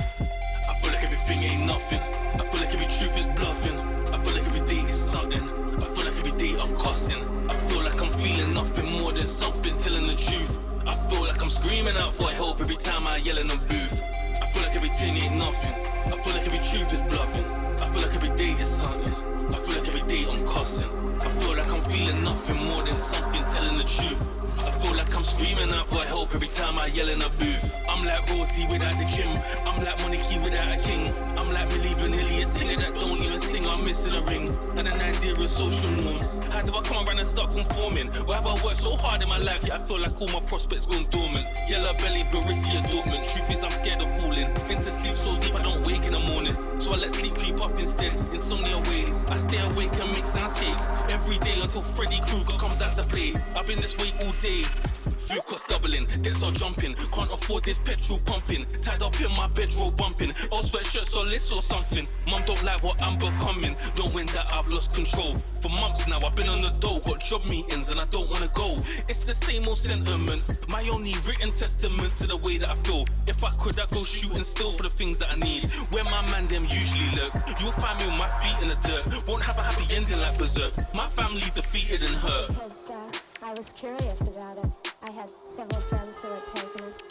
I 0.00 0.78
feel 0.82 0.92
like 0.92 1.04
everything 1.04 1.42
ain't 1.42 1.64
nothing. 1.64 2.00
I 2.00 2.46
feel 2.50 2.60
like 2.60 2.74
every 2.74 2.88
truth 2.88 3.16
is 3.16 3.26
bluffing. 3.28 3.78
I 3.78 4.18
feel 4.18 4.34
like 4.34 4.46
every 4.48 4.66
day 4.66 4.86
is 4.86 5.00
something. 5.00 5.42
I 5.42 5.94
feel 5.94 6.04
like 6.04 6.16
every 6.18 6.32
day 6.32 6.60
I'm 6.60 6.76
cussing. 6.76 7.22
I 7.48 7.54
feel 7.54 7.82
like 7.82 8.02
I'm 8.02 8.12
feeling 8.12 8.52
nothing 8.52 8.92
more 8.92 9.12
than 9.12 9.26
something, 9.26 9.74
telling 9.78 10.08
the 10.08 10.14
truth. 10.14 10.65
I 10.86 10.94
feel 11.10 11.22
like 11.22 11.42
I'm 11.42 11.50
screaming 11.50 11.96
out 11.96 12.12
for 12.12 12.30
help 12.30 12.60
every 12.60 12.76
time 12.76 13.08
I 13.08 13.16
yell 13.16 13.38
in 13.38 13.48
the 13.48 13.56
booth. 13.56 14.02
I 14.40 14.46
feel 14.46 14.62
like 14.62 14.76
everything 14.76 15.16
ain't 15.16 15.34
nothing. 15.34 15.74
I 16.06 16.16
feel 16.22 16.32
like 16.32 16.46
every 16.46 16.60
truth 16.60 16.92
is 16.92 17.02
bluffing. 17.02 17.44
I 17.44 17.88
feel 17.88 18.02
like 18.02 18.14
every 18.14 18.36
day 18.36 18.50
is 18.50 18.68
something. 18.68 19.12
I 19.12 19.58
feel 19.58 19.78
like 19.80 19.88
every 19.88 20.02
day 20.02 20.24
I'm 20.30 20.46
cussing. 20.46 20.88
I 21.20 21.28
feel 21.40 21.56
like 21.56 21.72
I'm 21.72 21.82
feeling 21.82 22.22
nothing 22.22 22.56
more 22.56 22.84
than 22.84 22.94
something, 22.94 23.42
telling 23.46 23.78
the 23.78 23.84
truth. 23.84 24.35
I 24.58 24.70
feel 24.80 24.94
like 24.94 25.14
I'm 25.14 25.22
screaming 25.22 25.70
out 25.72 25.88
for 25.88 26.04
help 26.04 26.34
every 26.34 26.48
time 26.48 26.78
I 26.78 26.86
yell 26.86 27.08
in 27.08 27.22
a 27.22 27.28
booth. 27.30 27.72
I'm 27.88 28.04
like 28.04 28.28
Rosie 28.30 28.66
without 28.66 28.96
the 28.98 29.04
gym. 29.04 29.28
I'm 29.64 29.82
like 29.82 30.00
Monique 30.02 30.42
without 30.42 30.72
a 30.72 30.76
king. 30.82 31.12
I'm 31.36 31.48
like 31.48 31.68
Milli 31.70 31.94
Vanilli, 31.94 32.44
a 32.44 32.46
singer 32.46 32.76
that 32.76 32.94
don't 32.94 33.22
even 33.22 33.40
sing. 33.40 33.66
I'm 33.66 33.84
missing 33.84 34.14
a 34.14 34.20
ring. 34.22 34.56
And 34.76 34.88
an 34.88 35.00
idea 35.00 35.34
of 35.34 35.48
social 35.48 35.90
norms. 35.90 36.24
How 36.52 36.62
do 36.62 36.74
I 36.74 36.82
come 36.82 37.06
around 37.06 37.18
and 37.18 37.28
start 37.28 37.50
conforming? 37.50 38.08
Why 38.26 38.36
have 38.36 38.46
I 38.46 38.54
worked 38.64 38.76
so 38.76 38.96
hard 38.96 39.22
in 39.22 39.28
my 39.28 39.38
life? 39.38 39.64
Yeah, 39.64 39.76
I 39.76 39.82
feel 39.84 40.00
like 40.00 40.20
all 40.20 40.28
my 40.28 40.40
prospects 40.40 40.86
gone 40.86 41.06
dormant. 41.10 41.46
Yellow 41.68 41.94
belly, 41.94 42.24
Borussia 42.24 42.82
Dortmund. 42.90 43.30
Truth 43.32 43.50
is, 43.50 43.64
I'm 43.64 43.70
scared 43.70 44.02
of 44.02 44.14
falling. 44.16 44.48
Into 44.70 44.90
sleep 44.90 45.16
so 45.16 45.38
deep 45.40 45.54
I 45.54 45.62
don't 45.62 45.86
wake 45.86 46.04
in 46.04 46.12
the 46.12 46.20
morning. 46.20 46.56
So 46.80 46.92
I 46.92 46.96
let 46.96 47.12
sleep 47.12 47.34
creep 47.34 47.60
up 47.60 47.72
instead. 47.78 48.12
Insomnia 48.32 48.78
ways. 48.90 49.24
I 49.30 49.38
stay 49.38 49.60
awake 49.70 49.92
and 50.00 50.10
make 50.12 50.24
soundscapes 50.24 50.84
every 51.10 51.38
day 51.38 51.60
until 51.60 51.82
Freddy 51.82 52.20
Krueger 52.28 52.56
comes 52.58 52.80
out 52.82 52.94
to 52.96 53.04
play. 53.04 53.34
I've 53.54 53.66
been 53.66 53.80
this 53.80 53.96
way 53.98 54.12
all 54.20 54.32
day. 54.42 54.45
Food 54.46 55.44
costs 55.44 55.68
doubling, 55.68 56.06
debts 56.22 56.44
are 56.44 56.52
jumping. 56.52 56.94
Can't 56.94 57.32
afford 57.32 57.64
this 57.64 57.78
petrol 57.78 58.20
pumping. 58.20 58.64
Tied 58.80 59.02
up 59.02 59.20
in 59.20 59.30
my 59.32 59.48
bedroll 59.48 59.90
bumping. 59.90 60.30
Or 60.52 60.60
sweatshirts 60.60 61.16
or 61.16 61.24
list 61.24 61.52
or 61.52 61.62
something. 61.62 62.06
Mum 62.28 62.40
don't 62.46 62.62
like 62.62 62.80
what 62.84 63.02
I'm 63.02 63.18
becoming. 63.18 63.74
Don't 63.96 64.14
win 64.14 64.26
that 64.28 64.46
I've 64.52 64.68
lost 64.68 64.94
control. 64.94 65.36
For 65.60 65.68
months 65.68 66.06
now, 66.06 66.20
I've 66.24 66.36
been 66.36 66.48
on 66.48 66.62
the 66.62 66.70
dole. 66.78 67.00
Got 67.00 67.24
job 67.24 67.44
meetings 67.44 67.90
and 67.90 67.98
I 67.98 68.04
don't 68.06 68.30
wanna 68.30 68.48
go. 68.54 68.80
It's 69.08 69.24
the 69.24 69.34
same 69.34 69.66
old 69.66 69.78
sentiment. 69.78 70.44
My 70.68 70.88
only 70.88 71.14
written 71.26 71.50
testament 71.50 72.16
to 72.18 72.28
the 72.28 72.36
way 72.36 72.58
that 72.58 72.68
I 72.68 72.74
feel. 72.74 73.04
If 73.26 73.42
I 73.42 73.50
could, 73.58 73.80
I'd 73.80 73.90
go 73.90 74.04
shooting 74.04 74.44
still 74.44 74.72
for 74.72 74.84
the 74.84 74.90
things 74.90 75.18
that 75.18 75.32
I 75.32 75.36
need. 75.36 75.64
Where 75.90 76.04
my 76.04 76.22
man 76.30 76.46
them 76.46 76.66
usually 76.70 77.10
look. 77.16 77.34
You'll 77.60 77.72
find 77.72 77.98
me 77.98 78.06
with 78.06 78.14
my 78.14 78.28
feet 78.38 78.62
in 78.62 78.68
the 78.68 78.78
dirt. 78.86 79.26
Won't 79.26 79.42
have 79.42 79.58
a 79.58 79.62
happy 79.62 79.92
ending 79.92 80.20
like 80.20 80.38
Berserk. 80.38 80.72
My 80.94 81.08
family 81.08 81.50
defeated 81.54 82.02
and 82.04 82.14
hurt. 82.14 83.25
Because 83.46 83.58
I 83.58 83.60
was 83.60 83.72
curious 83.72 84.20
about 84.22 84.56
it. 84.58 84.92
I 85.02 85.10
had 85.10 85.30
several 85.46 85.80
friends 85.82 86.18
who 86.18 86.28
had 86.28 86.42
taken 86.54 86.84
it, 86.88 87.02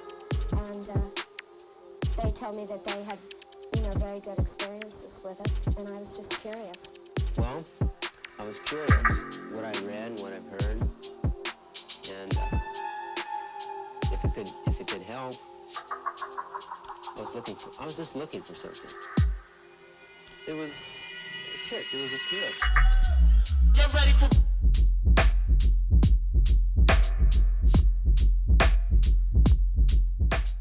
and 0.51 0.89
uh, 0.89 2.21
they 2.21 2.31
told 2.31 2.57
me 2.57 2.65
that 2.65 2.83
they 2.85 3.03
had, 3.03 3.17
you 3.75 3.81
know, 3.83 3.91
very 3.99 4.19
good 4.19 4.39
experiences 4.39 5.21
with 5.23 5.39
it, 5.39 5.77
and 5.77 5.89
I 5.89 5.93
was 5.93 6.17
just 6.17 6.41
curious. 6.41 6.77
Well, 7.37 7.65
I 8.39 8.43
was 8.43 8.57
curious 8.65 8.91
what 9.51 9.65
I 9.65 9.85
read, 9.85 10.19
what 10.19 10.33
I've 10.33 10.49
heard, 10.51 10.81
and 12.11 12.37
uh, 12.37 12.57
if 14.11 14.23
it 14.23 14.33
could, 14.33 14.49
if 14.67 14.81
it 14.81 14.87
could 14.87 15.03
help, 15.03 15.33
I 17.17 17.21
was 17.21 17.33
looking 17.33 17.55
for. 17.55 17.71
I 17.79 17.83
was 17.85 17.95
just 17.95 18.15
looking 18.15 18.41
for 18.41 18.55
something. 18.55 18.91
It 20.47 20.53
was 20.53 20.71
a 20.71 21.69
kick. 21.69 21.85
It 21.93 22.01
was 22.01 22.13
a 22.13 22.19
kick. 22.29 22.55
Get 23.73 23.93
ready 23.93 24.11
for 24.11 24.29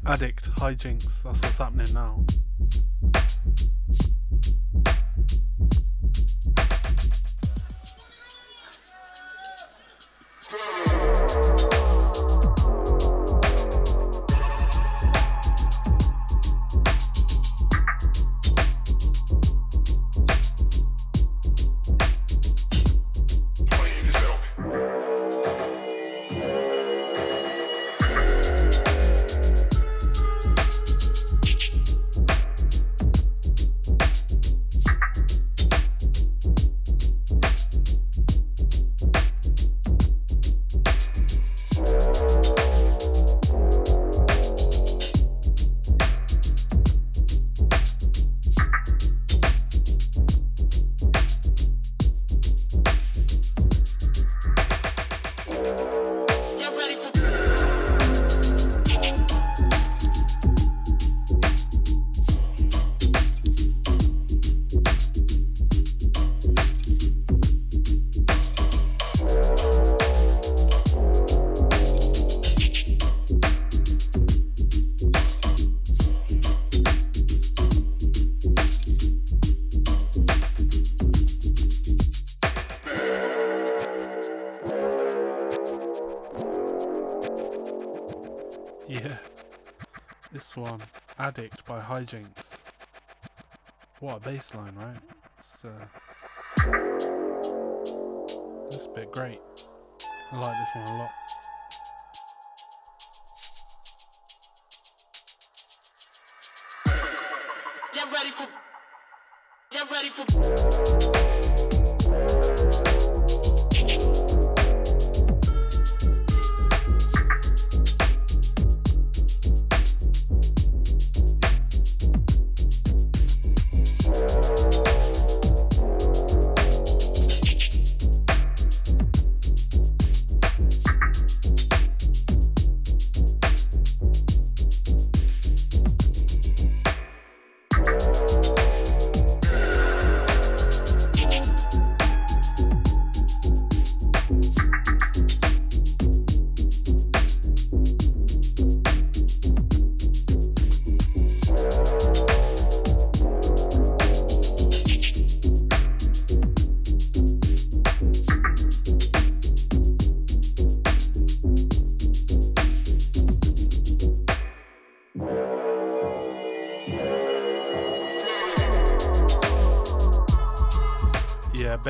Addict, 0.07 0.51
hijinks, 0.51 1.23
that's 1.23 1.41
what's 1.41 1.57
happening 1.57 1.91
now. 1.95 2.23
Get 10.51 11.64
Addict 91.37 91.65
by 91.65 91.81
Hijinks. 91.81 92.59
What 93.99 94.17
a 94.17 94.19
bass 94.21 94.55
line, 94.55 94.73
right? 94.75 94.95
It's, 95.37 95.65
uh, 95.65 95.85
this 98.69 98.87
bit 98.87 99.11
great. 99.11 99.41
I 100.31 100.39
like 100.39 100.55
this 100.55 100.75
one 100.75 100.95
a 100.95 100.97
lot. 100.97 101.24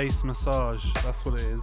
Bass 0.06 0.24
massage, 0.24 0.94
that's 1.02 1.26
what 1.26 1.42
it 1.42 1.48
is. 1.48 1.62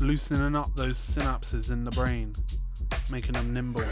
Loosening 0.00 0.56
up 0.56 0.74
those 0.74 0.96
synapses 0.96 1.70
in 1.70 1.84
the 1.84 1.90
brain, 1.90 2.32
making 3.12 3.34
them 3.34 3.52
nimble. 3.52 3.84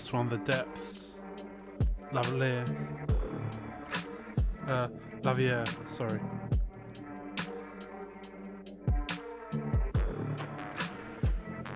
This 0.00 0.14
one, 0.14 0.30
The 0.30 0.38
Depths. 0.38 1.20
Lavalier. 2.10 2.64
Uh, 4.66 4.88
Lavier, 5.22 5.62
sorry. 5.84 6.18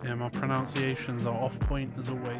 Yeah, 0.03 0.15
my 0.15 0.31
pronunciations 0.31 1.27
are 1.27 1.35
off 1.35 1.61
point 1.61 1.93
as 1.99 2.09
always. 2.09 2.34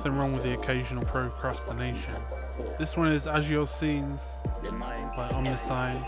Nothing 0.00 0.16
wrong 0.16 0.32
with 0.32 0.42
the 0.42 0.54
occasional 0.54 1.04
procrastination. 1.04 2.14
This 2.78 2.96
one 2.96 3.12
is 3.12 3.26
Your 3.50 3.66
Scenes 3.66 4.22
by 5.14 5.28
Omnisign. 5.28 6.02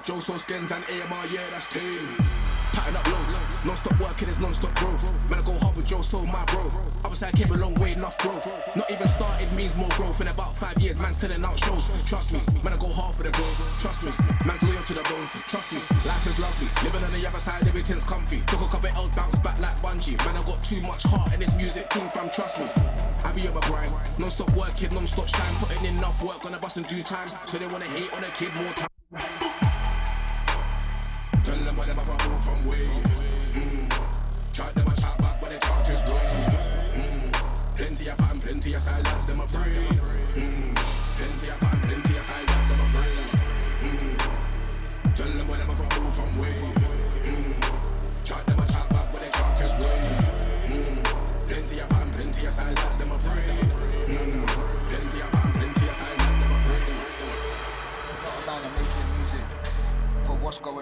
Tight, 0.00 0.06
Joe, 0.06 0.20
so 0.20 0.36
skins 0.38 0.70
and 0.70 0.84
AMR, 0.84 1.26
yeah, 1.30 1.40
that's 1.50 1.66
team. 1.66 2.00
Pattern 2.72 2.96
up 2.96 3.06
loads, 3.06 3.34
non 3.64 3.76
stop 3.76 4.00
working 4.00 4.28
is 4.28 4.38
non 4.38 4.54
stop 4.54 4.74
growth. 4.76 5.02
Man, 5.28 5.40
I 5.40 5.42
go 5.42 5.52
hard 5.58 5.76
with 5.76 5.86
Joe, 5.86 6.00
so 6.00 6.24
my 6.24 6.44
bro. 6.46 6.70
Obviously, 7.04 7.28
I 7.28 7.32
came 7.32 7.52
a 7.52 7.56
long 7.56 7.74
way, 7.74 7.92
enough 7.92 8.16
growth. 8.18 8.46
Not 8.76 8.90
even 8.90 9.08
started 9.08 9.52
means 9.52 9.76
more 9.76 9.88
growth. 9.90 10.20
In 10.20 10.28
about 10.28 10.56
five 10.56 10.78
years, 10.78 10.98
man, 11.00 11.12
selling 11.12 11.44
out 11.44 11.58
shows. 11.64 11.90
Trust 12.06 12.32
me, 12.32 12.40
man, 12.62 12.72
I 12.72 12.76
go 12.76 12.88
hard 12.88 13.14
for 13.16 13.24
the 13.24 13.30
growth. 13.30 13.80
Trust 13.80 14.04
me, 14.04 14.12
man's 14.46 14.62
loyal 14.62 14.82
to 14.82 14.94
the 14.94 15.02
bone. 15.02 15.26
Trust 15.48 15.72
me, 15.72 15.80
life 16.06 16.26
is 16.26 16.38
lovely. 16.38 16.68
Living 16.84 17.04
on 17.04 17.12
the 17.12 17.26
other 17.26 17.40
side, 17.40 17.66
everything's 17.66 18.04
comfy. 18.04 18.40
Took 18.46 18.60
a 18.60 18.68
couple 18.68 18.88
L, 18.90 19.10
bounce 19.16 19.36
back 19.38 19.58
like 19.60 19.76
bungee. 19.82 20.16
Man, 20.24 20.36
I 20.36 20.42
got 20.44 20.62
too 20.64 20.80
much 20.82 21.02
heart 21.02 21.34
in 21.34 21.40
this 21.40 21.54
music 21.56 21.92
thing, 21.92 22.08
fam, 22.10 22.30
trust 22.30 22.60
me. 22.60 22.66
I 23.24 23.32
be 23.32 23.48
on 23.48 23.54
my 23.54 23.60
grind, 23.62 23.92
non 24.18 24.30
stop 24.30 24.50
working, 24.54 24.94
non 24.94 25.06
stop 25.06 25.28
shine. 25.28 25.54
Putting 25.56 25.84
in 25.84 25.98
enough 25.98 26.22
work 26.22 26.44
on 26.46 26.52
the 26.52 26.58
bus 26.58 26.76
in 26.76 26.84
due 26.84 27.02
time. 27.02 27.28
So 27.46 27.58
they 27.58 27.66
wanna 27.66 27.86
hate 27.86 28.12
on 28.14 28.22
a 28.22 28.28
kid 28.28 28.54
more 28.54 28.72
time. 28.72 29.39
Them 31.90 31.96
them 31.96 32.08
a 32.08 32.28
move 32.28 32.44
from 32.44 32.68
way. 32.68 32.76
Mm. 32.86 34.52
Chat 34.52 34.74
them 34.76 34.86
a 34.86 35.00
chat 35.00 35.18
back, 35.18 35.40
but 35.40 35.50
they 35.50 35.58
can't 35.58 35.84
just 35.84 36.06
go. 36.06 36.12
Mm. 36.12 37.32
Plenty 37.74 38.08
of 38.08 38.16
pattern, 38.16 38.40
plenty 38.40 38.74
of 38.74 38.82
style, 38.82 39.02
let 39.02 39.26
them 39.26 39.40
a 39.40 39.46
pray. 39.48 39.74
Mm. 40.40 40.69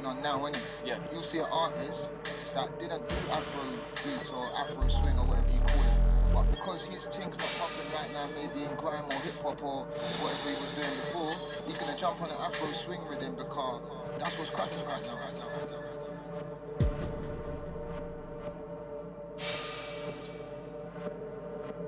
On 0.08 0.22
now, 0.22 0.38
innit? 0.38 0.60
Yeah. 0.84 0.98
You'll 1.12 1.22
see 1.22 1.38
an 1.38 1.46
artist 1.52 2.10
that 2.54 2.78
didn't 2.78 3.06
do 3.08 3.14
Afro 3.30 3.60
beats 4.02 4.30
or 4.30 4.44
Afro 4.56 4.88
swing 4.88 5.18
or 5.18 5.26
whatever 5.28 5.52
you 5.52 5.60
call 5.60 5.84
it. 5.84 6.00
But 6.32 6.50
because 6.50 6.84
his 6.84 7.04
thing's 7.06 7.36
not 7.36 7.52
popping 7.60 7.92
right 7.92 8.12
now, 8.12 8.26
maybe 8.34 8.64
in 8.64 8.74
grime 8.76 9.04
or 9.04 9.20
hip 9.20 9.36
hop 9.42 9.62
or 9.62 9.84
whatever 10.24 10.48
he 10.48 10.56
was 10.56 10.72
doing 10.72 10.94
before, 11.04 11.32
he's 11.66 11.76
gonna 11.76 11.96
jump 11.96 12.22
on 12.22 12.30
an 12.30 12.36
Afro 12.40 12.72
swing 12.72 13.00
rhythm 13.08 13.34
because 13.34 13.80
that's 14.18 14.38
what's 14.38 14.50
cracking 14.50 14.84
right 14.86 15.04
now. 15.04 15.14
Right 15.14 15.36
now. 15.36 15.48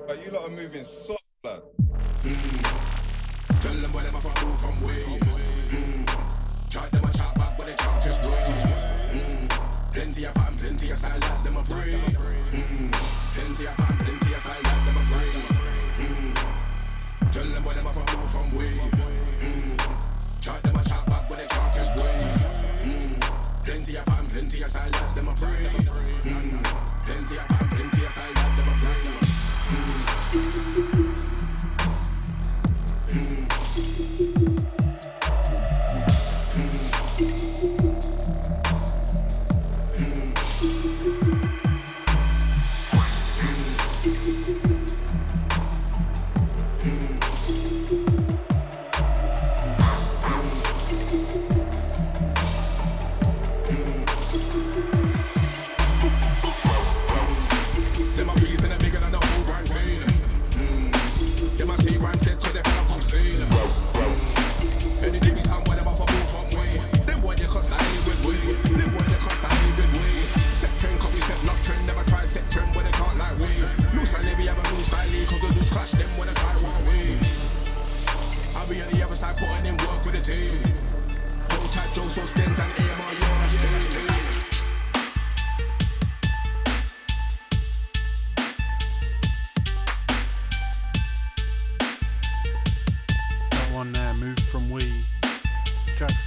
But 0.07 0.25
you 0.25 0.31
lot 0.31 0.47
are 0.47 0.53
moving 0.53 0.83
soft, 0.83 1.23
blood. 1.41 1.63
Tell 3.61 3.73
them 3.73 3.93
where 3.93 4.03
them 4.03 4.15
a 4.15 4.21
from 4.21 4.47
move 4.47 4.59
from 4.59 4.85
way. 4.85 5.40
Style, 11.01 11.19
let 11.19 11.43
them 11.43 11.57
a 11.57 12.10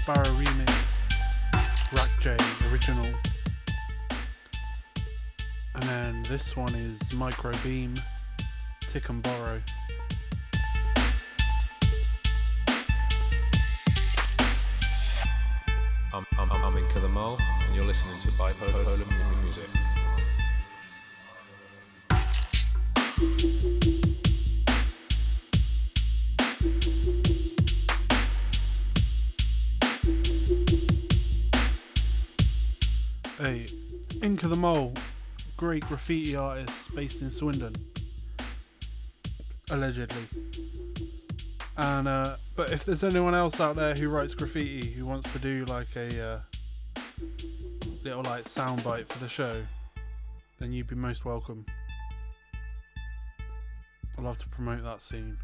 Sparrow 0.04 0.36
remix. 0.36 1.16
Rack 1.94 2.10
J 2.20 2.36
original. 2.70 3.06
And 5.74 5.82
then 5.84 6.22
this 6.24 6.54
one 6.54 6.74
is 6.74 7.14
Micro 7.14 7.52
Beam. 7.62 7.94
Tick 8.80 9.08
and 9.08 9.22
Borrow. 9.22 9.62
I'm, 16.12 16.26
I'm, 16.38 16.52
I'm 16.52 16.76
in 16.76 16.86
Killer 16.90 17.08
Mole, 17.08 17.38
and 17.64 17.74
you're 17.74 17.86
listening 17.86 18.20
to 18.20 18.28
Bipolar 18.32 19.42
Music. 19.42 19.83
Inca 33.44 34.48
the 34.48 34.56
Mole, 34.56 34.94
great 35.58 35.86
graffiti 35.86 36.34
artist 36.34 36.96
based 36.96 37.20
in 37.20 37.30
Swindon, 37.30 37.74
allegedly. 39.70 40.22
And 41.76 42.08
uh, 42.08 42.36
but 42.56 42.72
if 42.72 42.86
there's 42.86 43.04
anyone 43.04 43.34
else 43.34 43.60
out 43.60 43.76
there 43.76 43.94
who 43.94 44.08
writes 44.08 44.34
graffiti 44.34 44.88
who 44.88 45.04
wants 45.06 45.30
to 45.30 45.38
do 45.38 45.66
like 45.66 45.94
a 45.94 46.26
uh, 46.26 46.38
little 48.02 48.22
like 48.22 48.44
soundbite 48.44 49.08
for 49.08 49.18
the 49.18 49.28
show, 49.28 49.62
then 50.58 50.72
you'd 50.72 50.86
be 50.86 50.94
most 50.94 51.26
welcome. 51.26 51.66
I'd 54.16 54.24
love 54.24 54.38
to 54.38 54.48
promote 54.48 54.82
that 54.84 55.02
scene. 55.02 55.36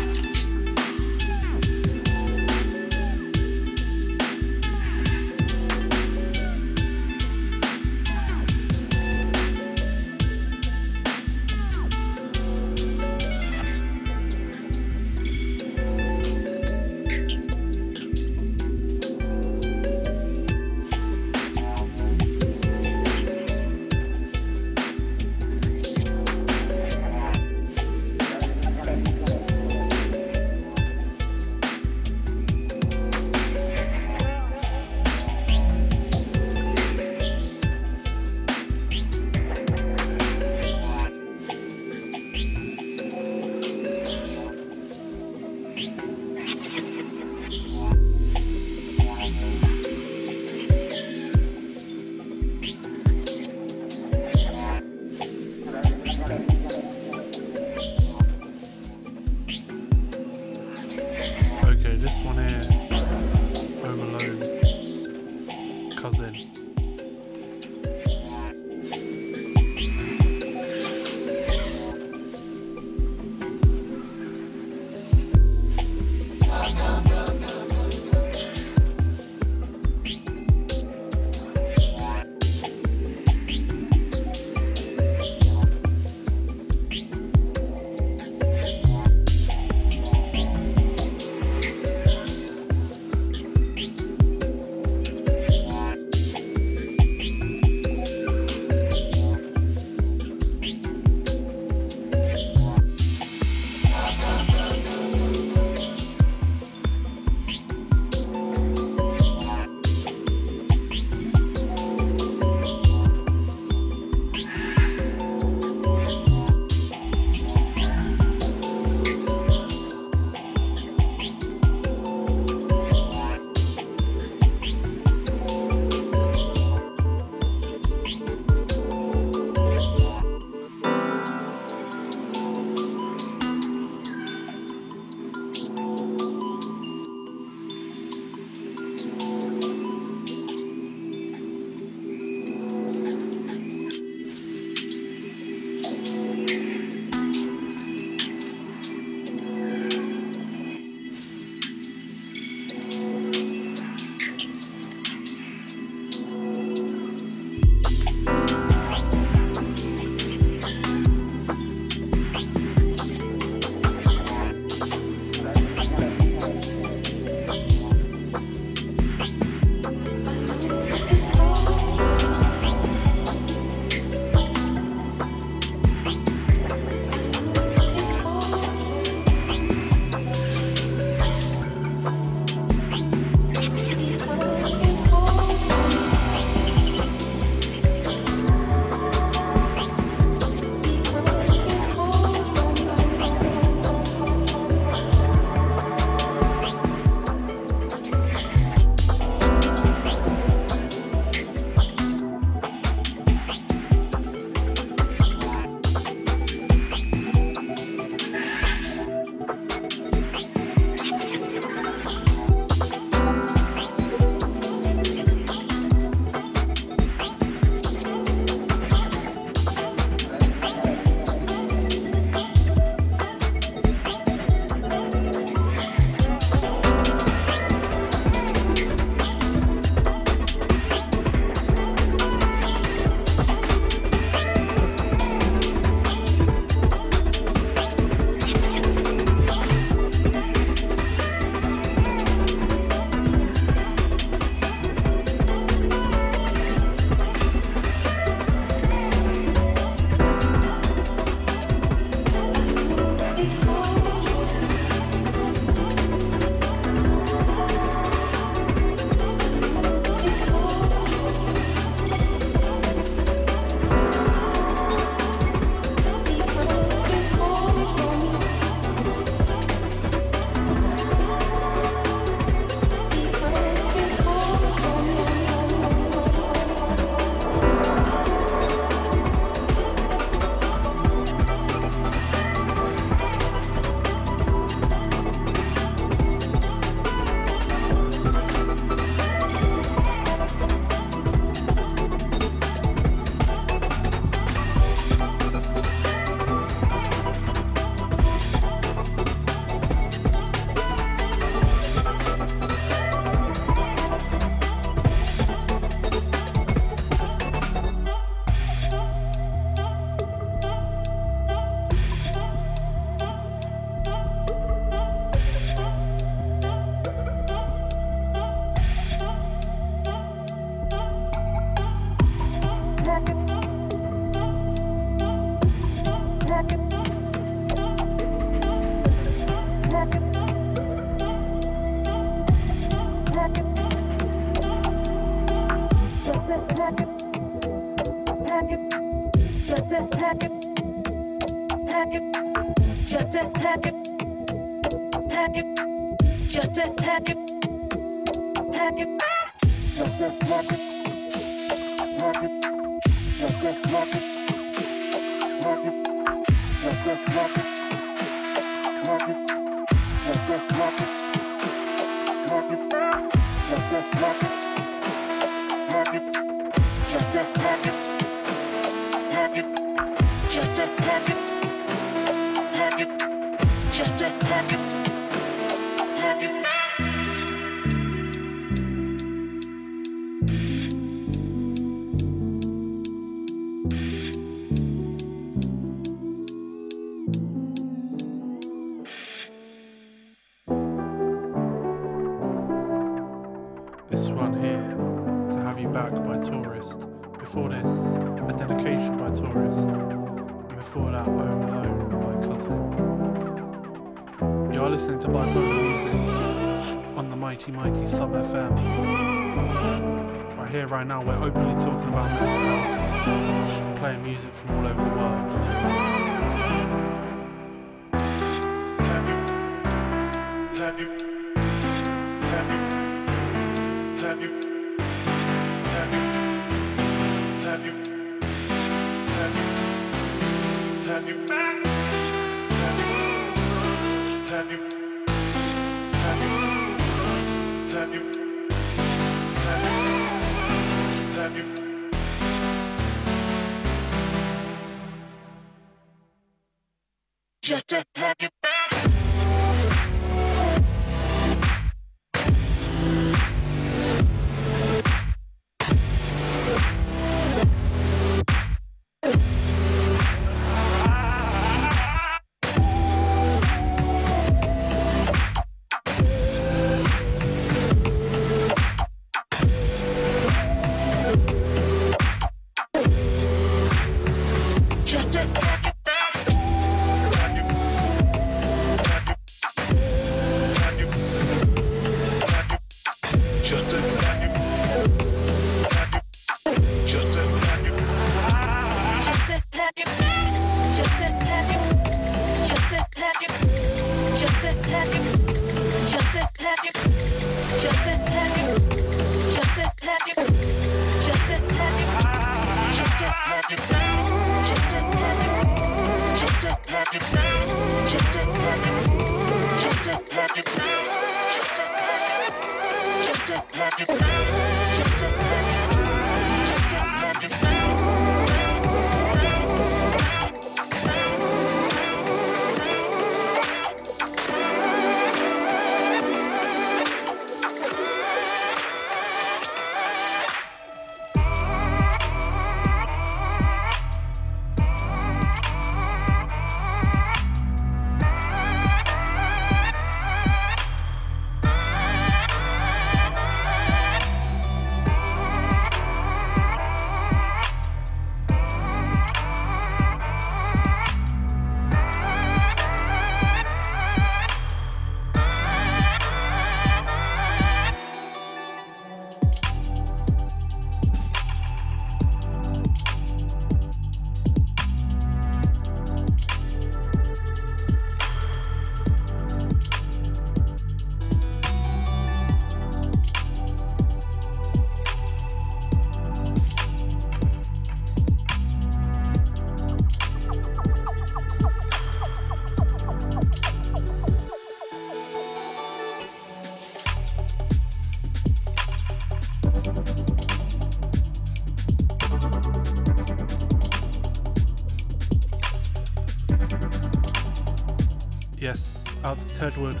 Edward. 599.66 600.00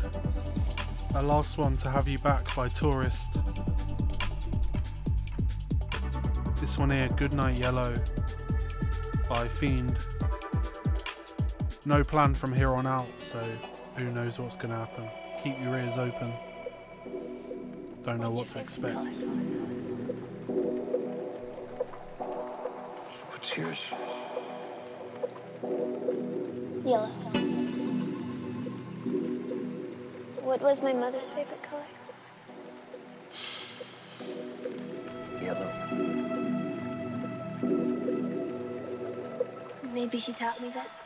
a 1.16 1.22
last 1.22 1.58
one 1.58 1.76
to 1.78 1.90
have 1.90 2.08
you 2.08 2.18
back 2.18 2.54
by 2.54 2.68
Tourist. 2.68 3.34
This 6.60 6.78
one 6.78 6.90
here, 6.90 7.08
Goodnight 7.16 7.58
Yellow 7.58 7.92
by 9.28 9.44
Fiend. 9.44 9.98
No 11.84 12.04
plan 12.04 12.32
from 12.32 12.52
here 12.52 12.74
on 12.76 12.86
out, 12.86 13.08
so 13.18 13.42
who 13.96 14.04
knows 14.12 14.38
what's 14.38 14.54
going 14.54 14.70
to 14.70 14.76
happen. 14.76 15.08
Keep 15.42 15.60
your 15.60 15.76
ears 15.76 15.98
open. 15.98 16.32
Don't 18.04 18.20
know 18.20 18.30
what 18.30 18.46
to 18.50 18.60
expect. 18.60 19.16
What's 23.32 23.56
yours? 23.56 23.84
Yellow. 26.84 27.10
What 30.56 30.70
was 30.70 30.82
my 30.82 30.94
mother's 30.94 31.28
favorite 31.28 31.62
color? 31.62 31.82
Yellow. 35.42 35.70
Maybe 39.92 40.18
she 40.18 40.32
taught 40.32 40.62
me 40.62 40.70
that. 40.70 41.05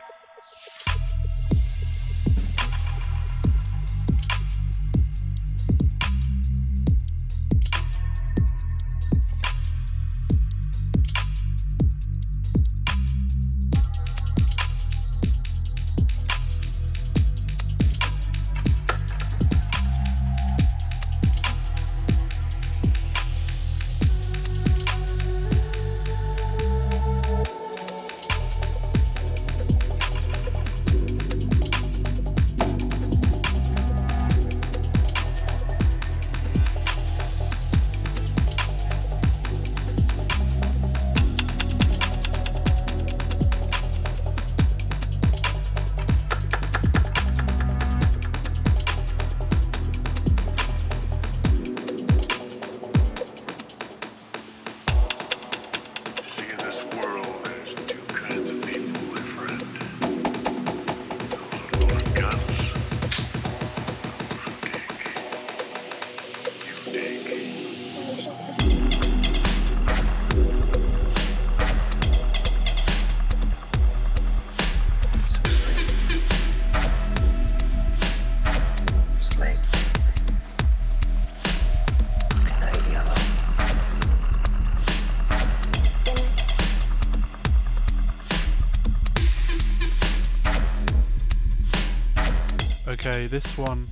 This 93.31 93.57
one, 93.57 93.87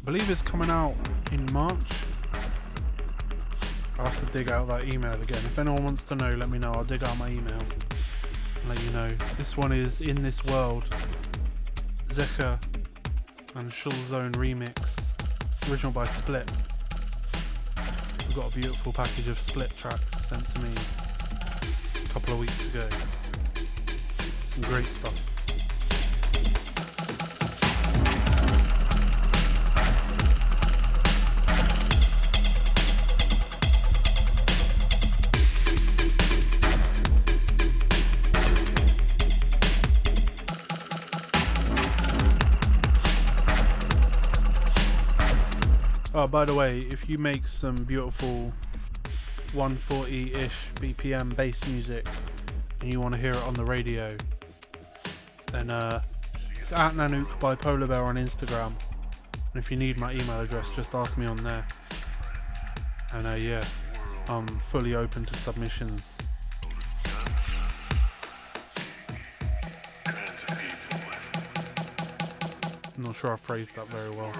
I 0.00 0.04
believe 0.04 0.28
it's 0.28 0.42
coming 0.42 0.68
out 0.68 0.96
in 1.30 1.46
March. 1.52 1.92
I'll 3.96 4.06
have 4.06 4.18
to 4.18 4.26
dig 4.36 4.50
out 4.50 4.66
that 4.66 4.92
email 4.92 5.12
again. 5.12 5.38
If 5.38 5.56
anyone 5.56 5.84
wants 5.84 6.04
to 6.06 6.16
know, 6.16 6.34
let 6.34 6.50
me 6.50 6.58
know. 6.58 6.72
I'll 6.72 6.82
dig 6.82 7.04
out 7.04 7.16
my 7.16 7.28
email 7.28 7.60
and 7.60 8.68
let 8.68 8.84
you 8.84 8.90
know. 8.90 9.14
This 9.38 9.56
one 9.56 9.70
is 9.70 10.00
In 10.00 10.20
This 10.24 10.44
World, 10.44 10.82
Zeka 12.08 12.60
and 13.54 13.72
Shul 13.72 13.92
Zone 13.92 14.32
remix, 14.32 14.98
original 15.70 15.92
by 15.92 16.02
Split. 16.02 16.50
We've 18.26 18.34
got 18.34 18.52
a 18.52 18.58
beautiful 18.58 18.92
package 18.92 19.28
of 19.28 19.38
Split 19.38 19.76
tracks 19.76 20.26
sent 20.26 20.44
to 20.44 20.60
me 20.60 20.70
a 22.04 22.08
couple 22.08 22.34
of 22.34 22.40
weeks 22.40 22.66
ago. 22.66 22.88
Some 24.44 24.62
great 24.62 24.86
stuff. 24.86 25.13
By 46.34 46.44
the 46.44 46.52
way, 46.52 46.80
if 46.90 47.08
you 47.08 47.16
make 47.16 47.46
some 47.46 47.76
beautiful 47.76 48.52
140-ish 49.52 50.72
BPM 50.80 51.36
bass 51.36 51.64
music 51.68 52.08
and 52.80 52.92
you 52.92 53.00
want 53.00 53.14
to 53.14 53.20
hear 53.20 53.30
it 53.30 53.42
on 53.44 53.54
the 53.54 53.64
radio, 53.64 54.16
then 55.52 55.70
uh, 55.70 56.02
it's 56.58 56.72
at 56.72 56.94
Nanook 56.94 57.38
by 57.38 57.54
Polar 57.54 57.86
Bear 57.86 58.02
on 58.02 58.16
Instagram. 58.16 58.72
And 59.32 59.62
if 59.62 59.70
you 59.70 59.76
need 59.76 59.96
my 59.96 60.12
email 60.12 60.40
address, 60.40 60.70
just 60.72 60.92
ask 60.96 61.16
me 61.16 61.26
on 61.26 61.36
there. 61.36 61.64
And 63.12 63.28
uh, 63.28 63.34
yeah, 63.34 63.64
I'm 64.26 64.48
fully 64.58 64.96
open 64.96 65.24
to 65.26 65.34
submissions. 65.36 66.18
I'm 72.96 73.04
not 73.04 73.14
sure 73.14 73.32
I 73.32 73.36
phrased 73.36 73.76
that 73.76 73.86
very 73.86 74.10
well. 74.10 74.32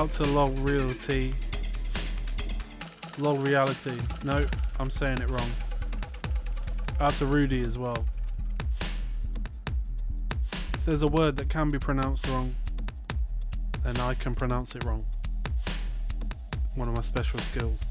Out 0.00 0.12
to 0.12 0.24
log 0.24 0.58
reality. 0.60 1.34
Log 3.18 3.46
reality. 3.46 3.92
No, 4.24 4.40
I'm 4.78 4.88
saying 4.88 5.18
it 5.18 5.28
wrong. 5.28 5.50
Out 7.00 7.12
to 7.14 7.26
Rudy 7.26 7.60
as 7.60 7.76
well. 7.76 8.06
If 10.72 10.86
there's 10.86 11.02
a 11.02 11.06
word 11.06 11.36
that 11.36 11.50
can 11.50 11.68
be 11.68 11.78
pronounced 11.78 12.26
wrong, 12.28 12.54
then 13.84 13.98
I 13.98 14.14
can 14.14 14.34
pronounce 14.34 14.74
it 14.74 14.84
wrong. 14.84 15.04
One 16.76 16.88
of 16.88 16.96
my 16.96 17.02
special 17.02 17.38
skills. 17.40 17.84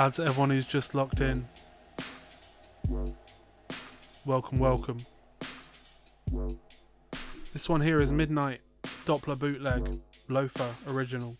To 0.00 0.22
everyone 0.24 0.48
who's 0.48 0.66
just 0.66 0.94
locked 0.94 1.20
in. 1.20 1.46
Welcome, 4.24 4.58
welcome. 4.58 4.96
This 7.52 7.68
one 7.68 7.82
here 7.82 8.00
is 8.00 8.10
Midnight 8.10 8.62
Doppler 9.04 9.38
Bootleg 9.38 10.00
Loafer 10.30 10.74
Original. 10.88 11.36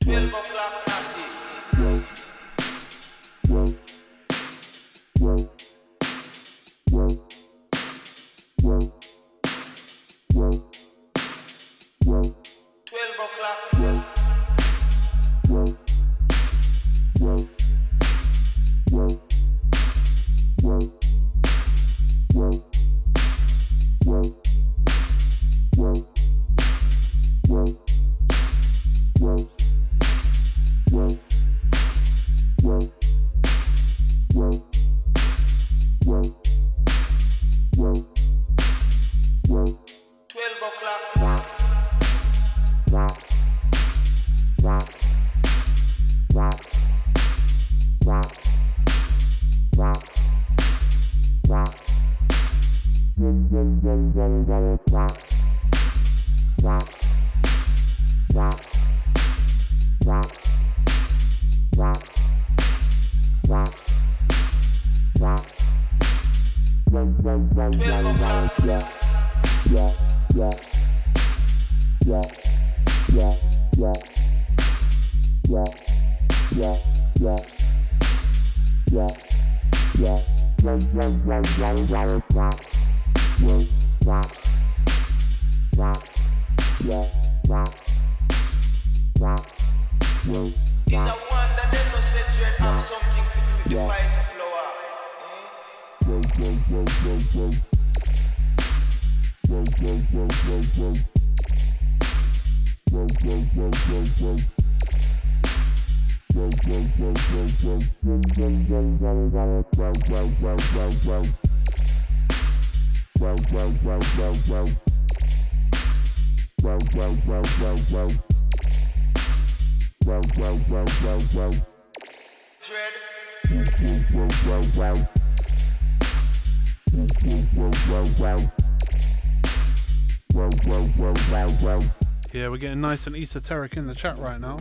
Nice 132.90 133.06
and 133.06 133.14
esoteric 133.14 133.76
in 133.76 133.86
the 133.86 133.94
chat 133.94 134.18
right 134.18 134.40
now. 134.40 134.56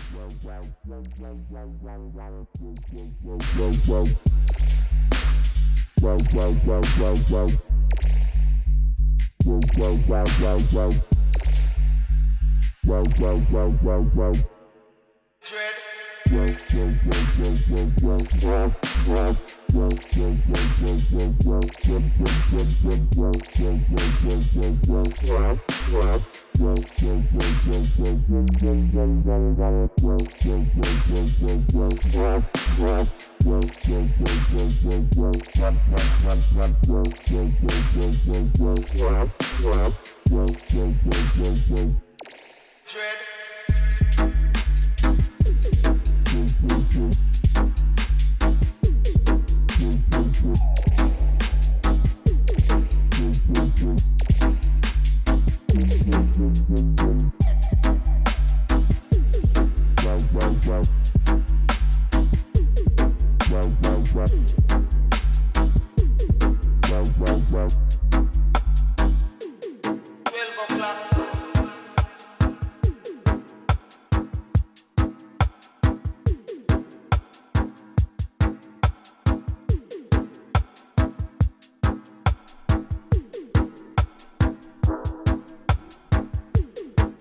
Dread. 42.90 43.30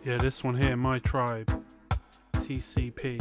Yeah, 0.08 0.16
this 0.16 0.42
one 0.42 0.56
here, 0.56 0.74
My 0.74 1.00
Tribe, 1.00 1.62
TCP. 2.36 3.20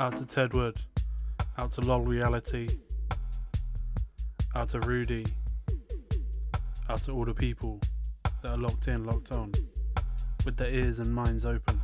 Out 0.00 0.14
to 0.14 0.24
Tedward, 0.24 0.76
out 1.56 1.72
to 1.72 1.80
Lol 1.80 2.02
Reality, 2.02 2.68
out 4.54 4.68
to 4.68 4.78
Rudy, 4.78 5.26
out 6.88 7.02
to 7.02 7.12
all 7.12 7.24
the 7.24 7.34
people 7.34 7.80
that 8.42 8.52
are 8.52 8.56
locked 8.56 8.86
in, 8.86 9.02
locked 9.02 9.32
on, 9.32 9.52
with 10.44 10.56
their 10.56 10.70
ears 10.70 11.00
and 11.00 11.12
minds 11.12 11.44
open. 11.44 11.80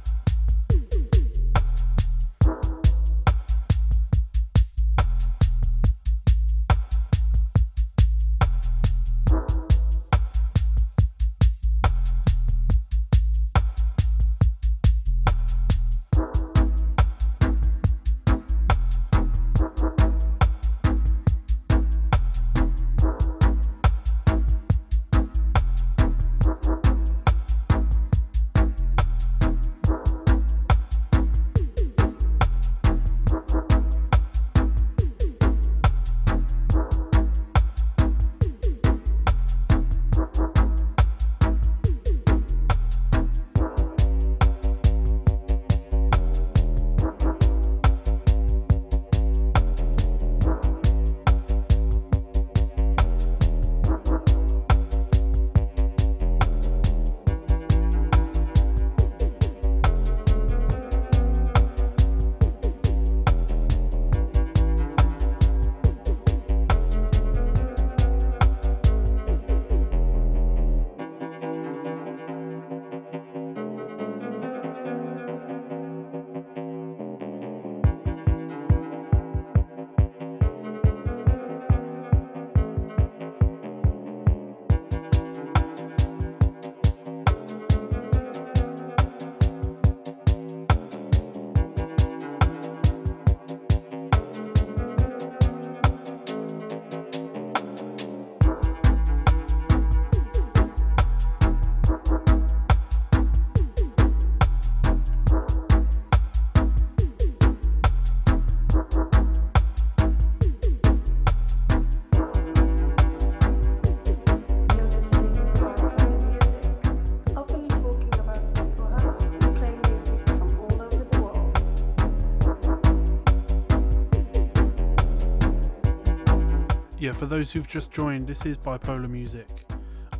For 127.24 127.30
those 127.30 127.50
who've 127.50 127.66
just 127.66 127.90
joined, 127.90 128.26
this 128.26 128.44
is 128.44 128.58
Bipolar 128.58 129.08
Music, 129.08 129.48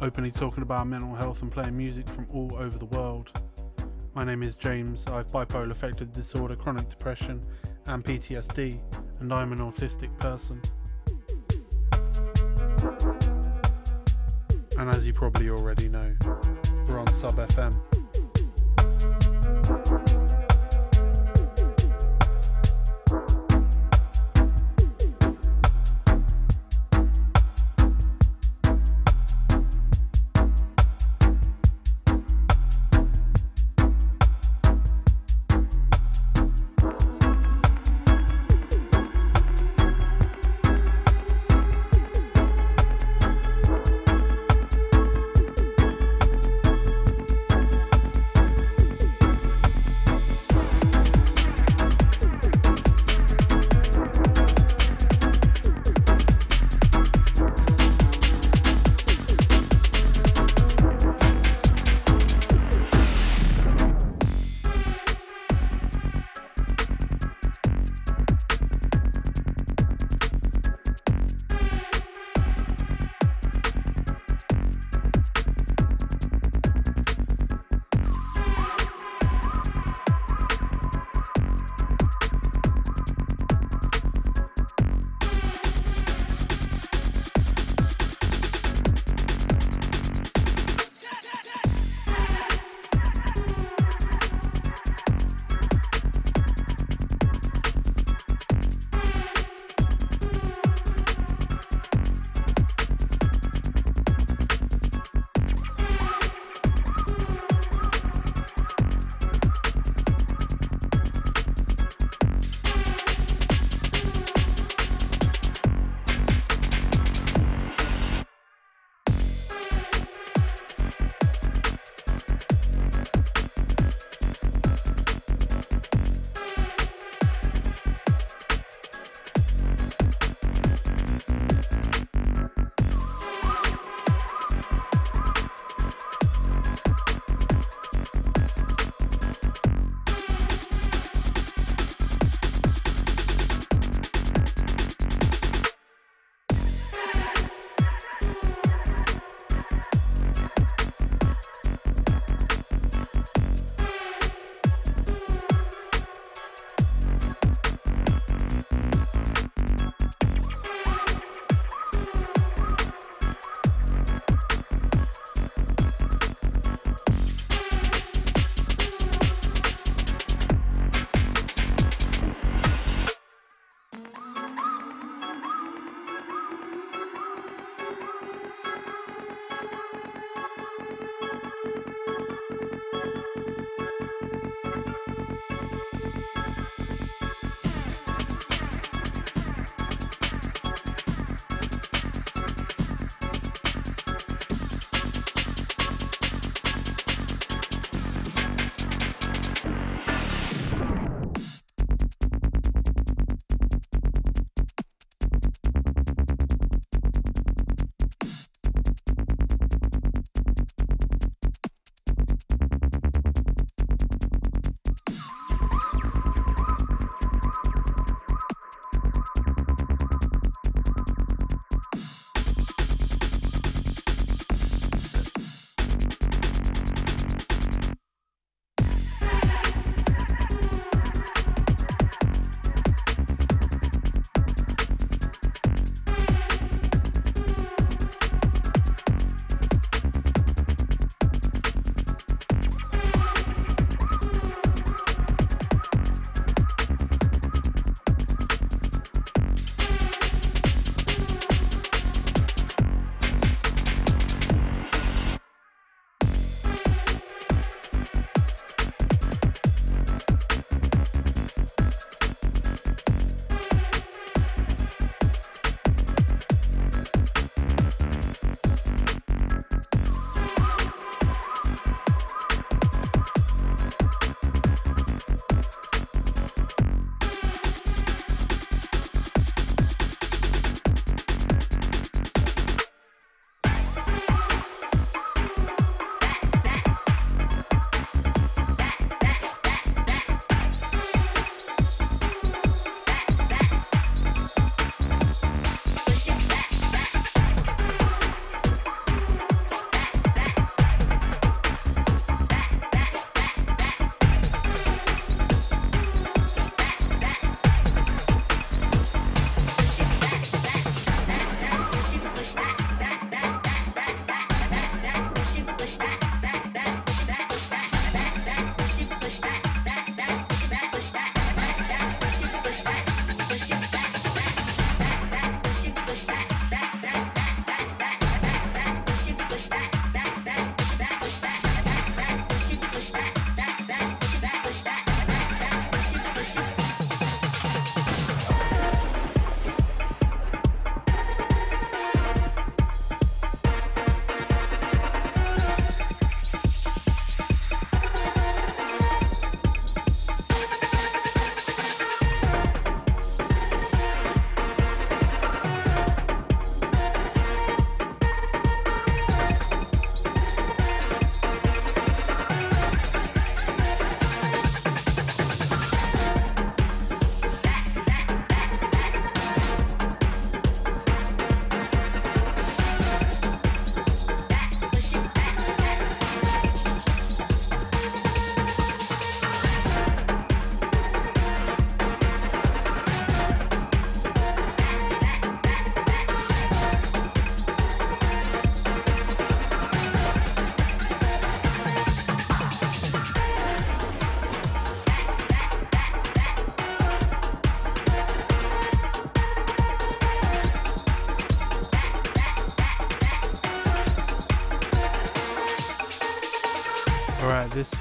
openly 0.00 0.30
talking 0.30 0.62
about 0.62 0.86
mental 0.86 1.14
health 1.14 1.42
and 1.42 1.52
playing 1.52 1.76
music 1.76 2.08
from 2.08 2.26
all 2.32 2.56
over 2.56 2.78
the 2.78 2.86
world. 2.86 3.30
My 4.14 4.24
name 4.24 4.42
is 4.42 4.56
James, 4.56 5.06
I 5.06 5.18
have 5.18 5.30
bipolar 5.30 5.70
affective 5.70 6.14
disorder, 6.14 6.56
chronic 6.56 6.88
depression, 6.88 7.44
and 7.84 8.02
PTSD, 8.02 8.80
and 9.20 9.34
I'm 9.34 9.52
an 9.52 9.58
autistic 9.58 10.16
person. 10.16 10.62
And 14.78 14.88
as 14.88 15.06
you 15.06 15.12
probably 15.12 15.50
already 15.50 15.90
know, 15.90 16.10
we're 16.88 16.98
on 16.98 17.12
Sub 17.12 17.36
FM. 17.36 17.82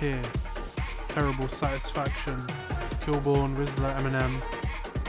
Here. 0.03 0.21
Terrible 1.07 1.47
Satisfaction. 1.47 2.45
Killborn, 3.05 3.55
Rizzler, 3.55 3.97
Eminem. 3.99 4.33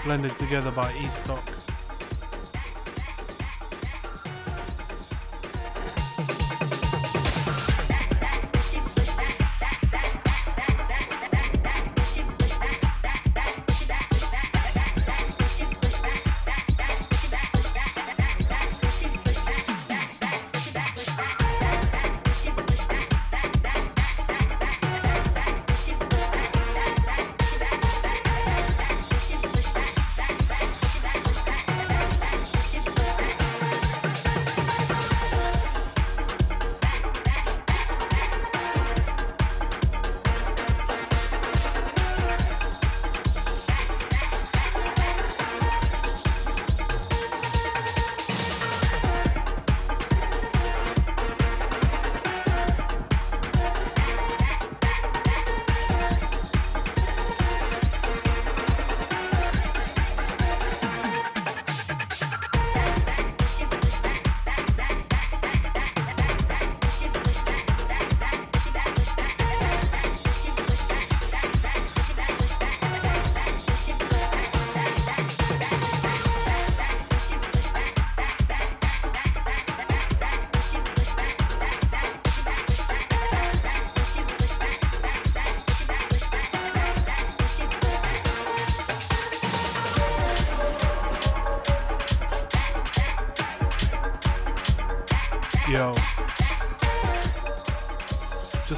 Blended 0.05 0.37
together 0.37 0.71
by 0.71 0.93
E-Stock. 0.93 1.53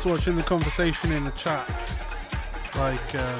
Watching 0.07 0.37
the 0.37 0.43
conversation 0.43 1.11
in 1.11 1.25
the 1.25 1.33
chat. 1.33 1.69
Like, 2.77 3.15
uh, 3.15 3.39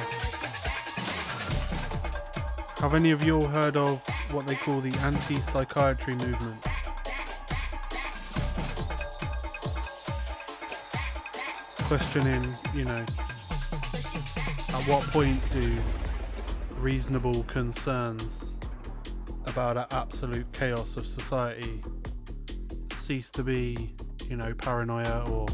have 2.81 2.93
any 2.93 3.11
of 3.11 3.23
you 3.23 3.37
all 3.37 3.47
heard 3.47 3.77
of 3.77 4.05
what 4.31 4.45
they 4.45 4.55
call 4.55 4.81
the 4.81 4.93
anti 4.99 5.39
psychiatry 5.39 6.15
movement? 6.15 6.61
Questioning, 11.87 12.53
you 12.75 12.83
know, 12.83 13.05
at 13.93 14.83
what 14.87 15.03
point 15.03 15.41
do 15.53 15.77
reasonable 16.79 17.43
concerns 17.43 18.55
about 19.45 19.77
an 19.77 19.85
absolute 19.91 20.51
chaos 20.51 20.97
of 20.97 21.05
society 21.05 21.81
cease 22.91 23.31
to 23.31 23.41
be, 23.41 23.95
you 24.29 24.35
know, 24.35 24.53
paranoia 24.53 25.23
or 25.29 25.47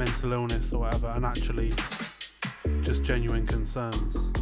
mental 0.00 0.32
illness 0.32 0.72
or 0.72 0.80
whatever, 0.80 1.08
and 1.08 1.26
actually 1.26 1.74
just 2.80 3.04
genuine 3.04 3.46
concerns. 3.46 4.32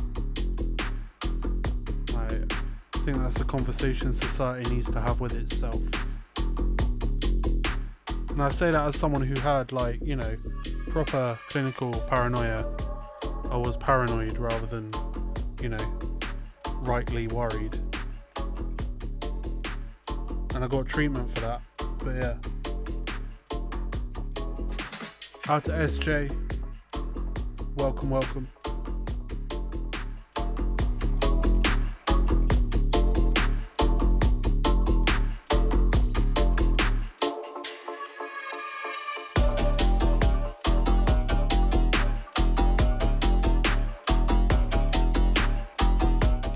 I 2.15 2.29
think 2.99 3.19
that's 3.19 3.41
a 3.41 3.45
conversation 3.45 4.13
society 4.13 4.73
needs 4.73 4.89
to 4.93 5.01
have 5.01 5.21
with 5.21 5.35
itself. 5.35 5.83
And 8.31 8.41
I 8.41 8.51
say 8.51 8.71
that 8.71 8.87
as 8.87 8.97
someone 8.97 9.23
who 9.23 9.35
had, 9.41 9.73
like, 9.73 10.01
you 10.01 10.15
know, 10.15 10.37
proper 10.91 11.37
clinical 11.49 11.91
paranoia. 12.07 12.65
I 13.51 13.57
was 13.57 13.77
paranoid 13.77 14.39
rather 14.39 14.67
than, 14.67 14.93
you 15.61 15.71
know, 15.71 15.99
rightly 16.83 17.27
worried. 17.27 17.77
And 20.55 20.63
I 20.65 20.69
got 20.69 20.87
treatment 20.87 21.29
for 21.33 21.41
that. 21.41 21.63
But 22.05 22.15
yeah. 22.15 22.58
Out 25.51 25.65
to 25.65 25.70
SJ. 25.70 26.31
Welcome, 27.77 28.11
welcome. 28.11 28.47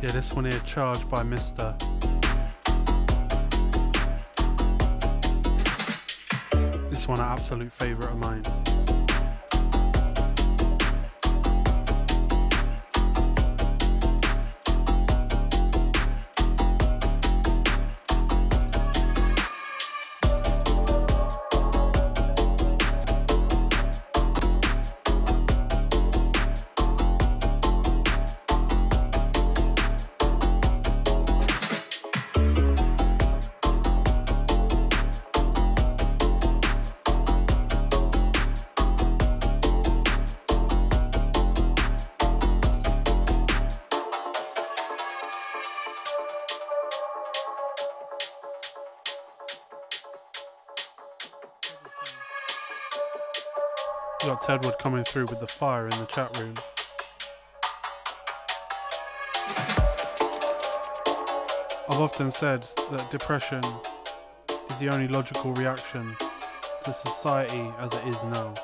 Yeah, 0.03 0.11
this 0.11 0.35
one 0.35 0.45
here 0.45 0.61
charged 0.67 1.09
by 1.09 1.23
Mr. 1.23 1.79
This 6.91 7.09
one 7.09 7.21
an 7.21 7.25
absolute 7.25 7.73
favourite 7.73 8.13
of 8.13 8.19
mine. 8.19 8.72
Coming 55.03 55.27
through 55.27 55.27
with 55.35 55.41
the 55.41 55.49
fire 55.49 55.87
in 55.87 55.99
the 55.99 56.07
chat 56.07 56.39
room. 56.39 56.55
I've 61.89 62.01
often 62.01 62.31
said 62.31 62.63
that 62.93 63.11
depression 63.11 63.65
is 64.71 64.79
the 64.79 64.91
only 64.93 65.09
logical 65.09 65.55
reaction 65.55 66.17
to 66.85 66.93
society 66.93 67.69
as 67.81 67.93
it 67.95 68.07
is 68.07 68.23
now. 68.27 68.55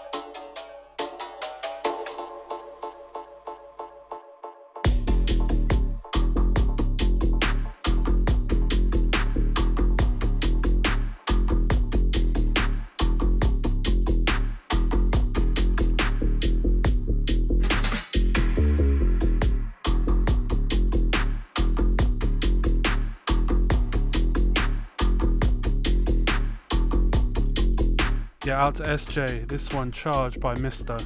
Out 28.59 28.75
to 28.75 28.83
SJ. 28.83 29.47
This 29.47 29.73
one 29.73 29.93
charged 29.93 30.41
by 30.41 30.57
Mister. 30.57 30.99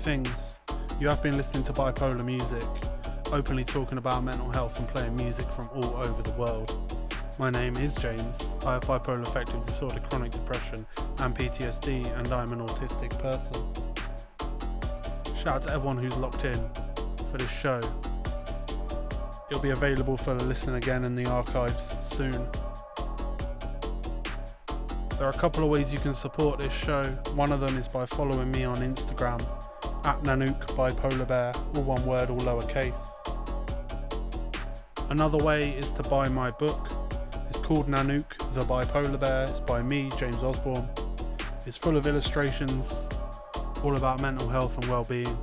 Things. 0.00 0.60
You 0.98 1.08
have 1.08 1.22
been 1.22 1.36
listening 1.36 1.62
to 1.64 1.74
bipolar 1.74 2.24
music, 2.24 2.64
openly 3.32 3.64
talking 3.64 3.98
about 3.98 4.24
mental 4.24 4.50
health 4.50 4.78
and 4.78 4.88
playing 4.88 5.14
music 5.14 5.46
from 5.52 5.68
all 5.74 5.94
over 5.96 6.22
the 6.22 6.32
world. 6.32 6.74
My 7.38 7.50
name 7.50 7.76
is 7.76 7.94
James. 7.96 8.56
I 8.64 8.74
have 8.74 8.84
bipolar 8.84 9.20
affective 9.20 9.62
disorder, 9.66 10.00
chronic 10.08 10.32
depression, 10.32 10.86
and 11.18 11.36
PTSD, 11.36 12.18
and 12.18 12.32
I'm 12.32 12.50
an 12.54 12.60
autistic 12.60 13.10
person. 13.18 13.62
Shout 15.36 15.56
out 15.56 15.62
to 15.64 15.74
everyone 15.74 15.98
who's 15.98 16.16
locked 16.16 16.46
in 16.46 16.58
for 17.30 17.36
this 17.36 17.50
show. 17.50 17.80
It'll 19.50 19.62
be 19.62 19.70
available 19.70 20.16
for 20.16 20.32
the 20.32 20.44
listening 20.46 20.76
again 20.76 21.04
in 21.04 21.14
the 21.14 21.26
archives 21.26 21.94
soon. 22.00 22.48
There 25.18 25.26
are 25.26 25.30
a 25.30 25.38
couple 25.38 25.62
of 25.62 25.68
ways 25.68 25.92
you 25.92 25.98
can 25.98 26.14
support 26.14 26.58
this 26.58 26.72
show. 26.72 27.04
One 27.34 27.52
of 27.52 27.60
them 27.60 27.76
is 27.76 27.86
by 27.86 28.06
following 28.06 28.50
me 28.50 28.64
on 28.64 28.78
Instagram 28.78 29.46
at 30.04 30.22
Nanook 30.22 30.66
Bipolar 30.76 31.28
Bear, 31.28 31.52
all 31.74 31.82
one 31.82 32.04
word, 32.06 32.30
all 32.30 32.38
lowercase. 32.38 33.10
Another 35.10 35.38
way 35.38 35.70
is 35.70 35.90
to 35.92 36.02
buy 36.04 36.28
my 36.28 36.50
book. 36.50 36.88
It's 37.48 37.58
called 37.58 37.88
Nanook 37.88 38.54
the 38.54 38.64
Bipolar 38.64 39.18
Bear. 39.20 39.48
It's 39.48 39.60
by 39.60 39.82
me, 39.82 40.10
James 40.16 40.42
Osborne. 40.42 40.88
It's 41.66 41.76
full 41.76 41.96
of 41.96 42.06
illustrations, 42.06 43.08
all 43.82 43.96
about 43.96 44.20
mental 44.20 44.48
health 44.48 44.78
and 44.78 44.86
well-being. 44.86 45.36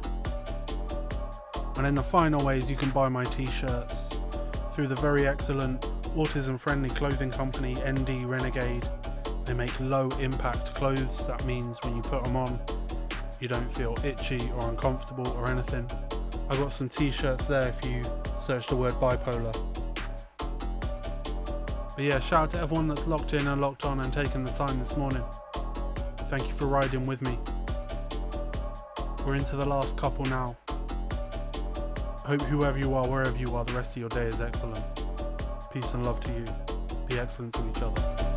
And 1.75 1.85
in 1.85 1.93
the 1.93 2.03
final 2.03 2.43
ways, 2.43 2.69
you 2.69 2.75
can 2.75 2.89
buy 2.89 3.09
my 3.09 3.23
t-shirts 3.25 4.17
through 4.71 4.87
the 4.87 4.95
very 4.95 5.27
excellent 5.27 5.81
autism-friendly 6.15 6.89
clothing 6.89 7.29
company 7.29 7.75
ND 7.85 8.23
Renegade. 8.25 8.87
They 9.45 9.53
make 9.53 9.79
low-impact 9.79 10.73
clothes. 10.73 11.27
That 11.27 11.45
means 11.45 11.77
when 11.83 11.95
you 11.95 12.01
put 12.01 12.23
them 12.23 12.35
on, 12.35 12.59
you 13.39 13.47
don't 13.47 13.71
feel 13.71 13.95
itchy 14.03 14.39
or 14.55 14.69
uncomfortable 14.69 15.27
or 15.29 15.47
anything. 15.47 15.89
I 16.49 16.55
got 16.55 16.71
some 16.71 16.89
t-shirts 16.89 17.45
there 17.45 17.67
if 17.67 17.83
you 17.85 18.03
search 18.35 18.67
the 18.67 18.75
word 18.75 18.93
bipolar. 18.95 19.55
But 21.95 22.03
yeah, 22.03 22.19
shout 22.19 22.43
out 22.43 22.49
to 22.51 22.61
everyone 22.61 22.87
that's 22.87 23.07
locked 23.07 23.33
in 23.33 23.47
and 23.47 23.59
locked 23.59 23.85
on 23.85 23.99
and 23.99 24.13
taken 24.13 24.43
the 24.43 24.51
time 24.51 24.77
this 24.79 24.95
morning. 24.95 25.23
Thank 26.29 26.47
you 26.47 26.53
for 26.53 26.65
riding 26.65 27.05
with 27.05 27.21
me. 27.21 27.37
We're 29.25 29.35
into 29.35 29.55
the 29.55 29.65
last 29.65 29.97
couple 29.97 30.25
now. 30.25 30.55
Hope 32.27 32.41
whoever 32.43 32.77
you 32.77 32.93
are, 32.93 33.07
wherever 33.07 33.37
you 33.37 33.55
are, 33.55 33.65
the 33.65 33.73
rest 33.73 33.91
of 33.91 33.97
your 33.97 34.09
day 34.09 34.25
is 34.25 34.41
excellent. 34.41 34.83
Peace 35.73 35.93
and 35.93 36.05
love 36.05 36.19
to 36.21 36.33
you. 36.33 36.45
Be 37.07 37.19
excellent 37.19 37.53
to 37.55 37.69
each 37.69 37.81
other. 37.81 38.36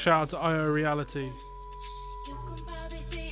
Shout 0.00 0.22
out 0.22 0.28
to 0.30 0.38
IO 0.38 0.66
Reality. 0.70 1.28
you 2.26 2.34
can 2.34 2.64
probably 2.64 3.00
see 3.00 3.30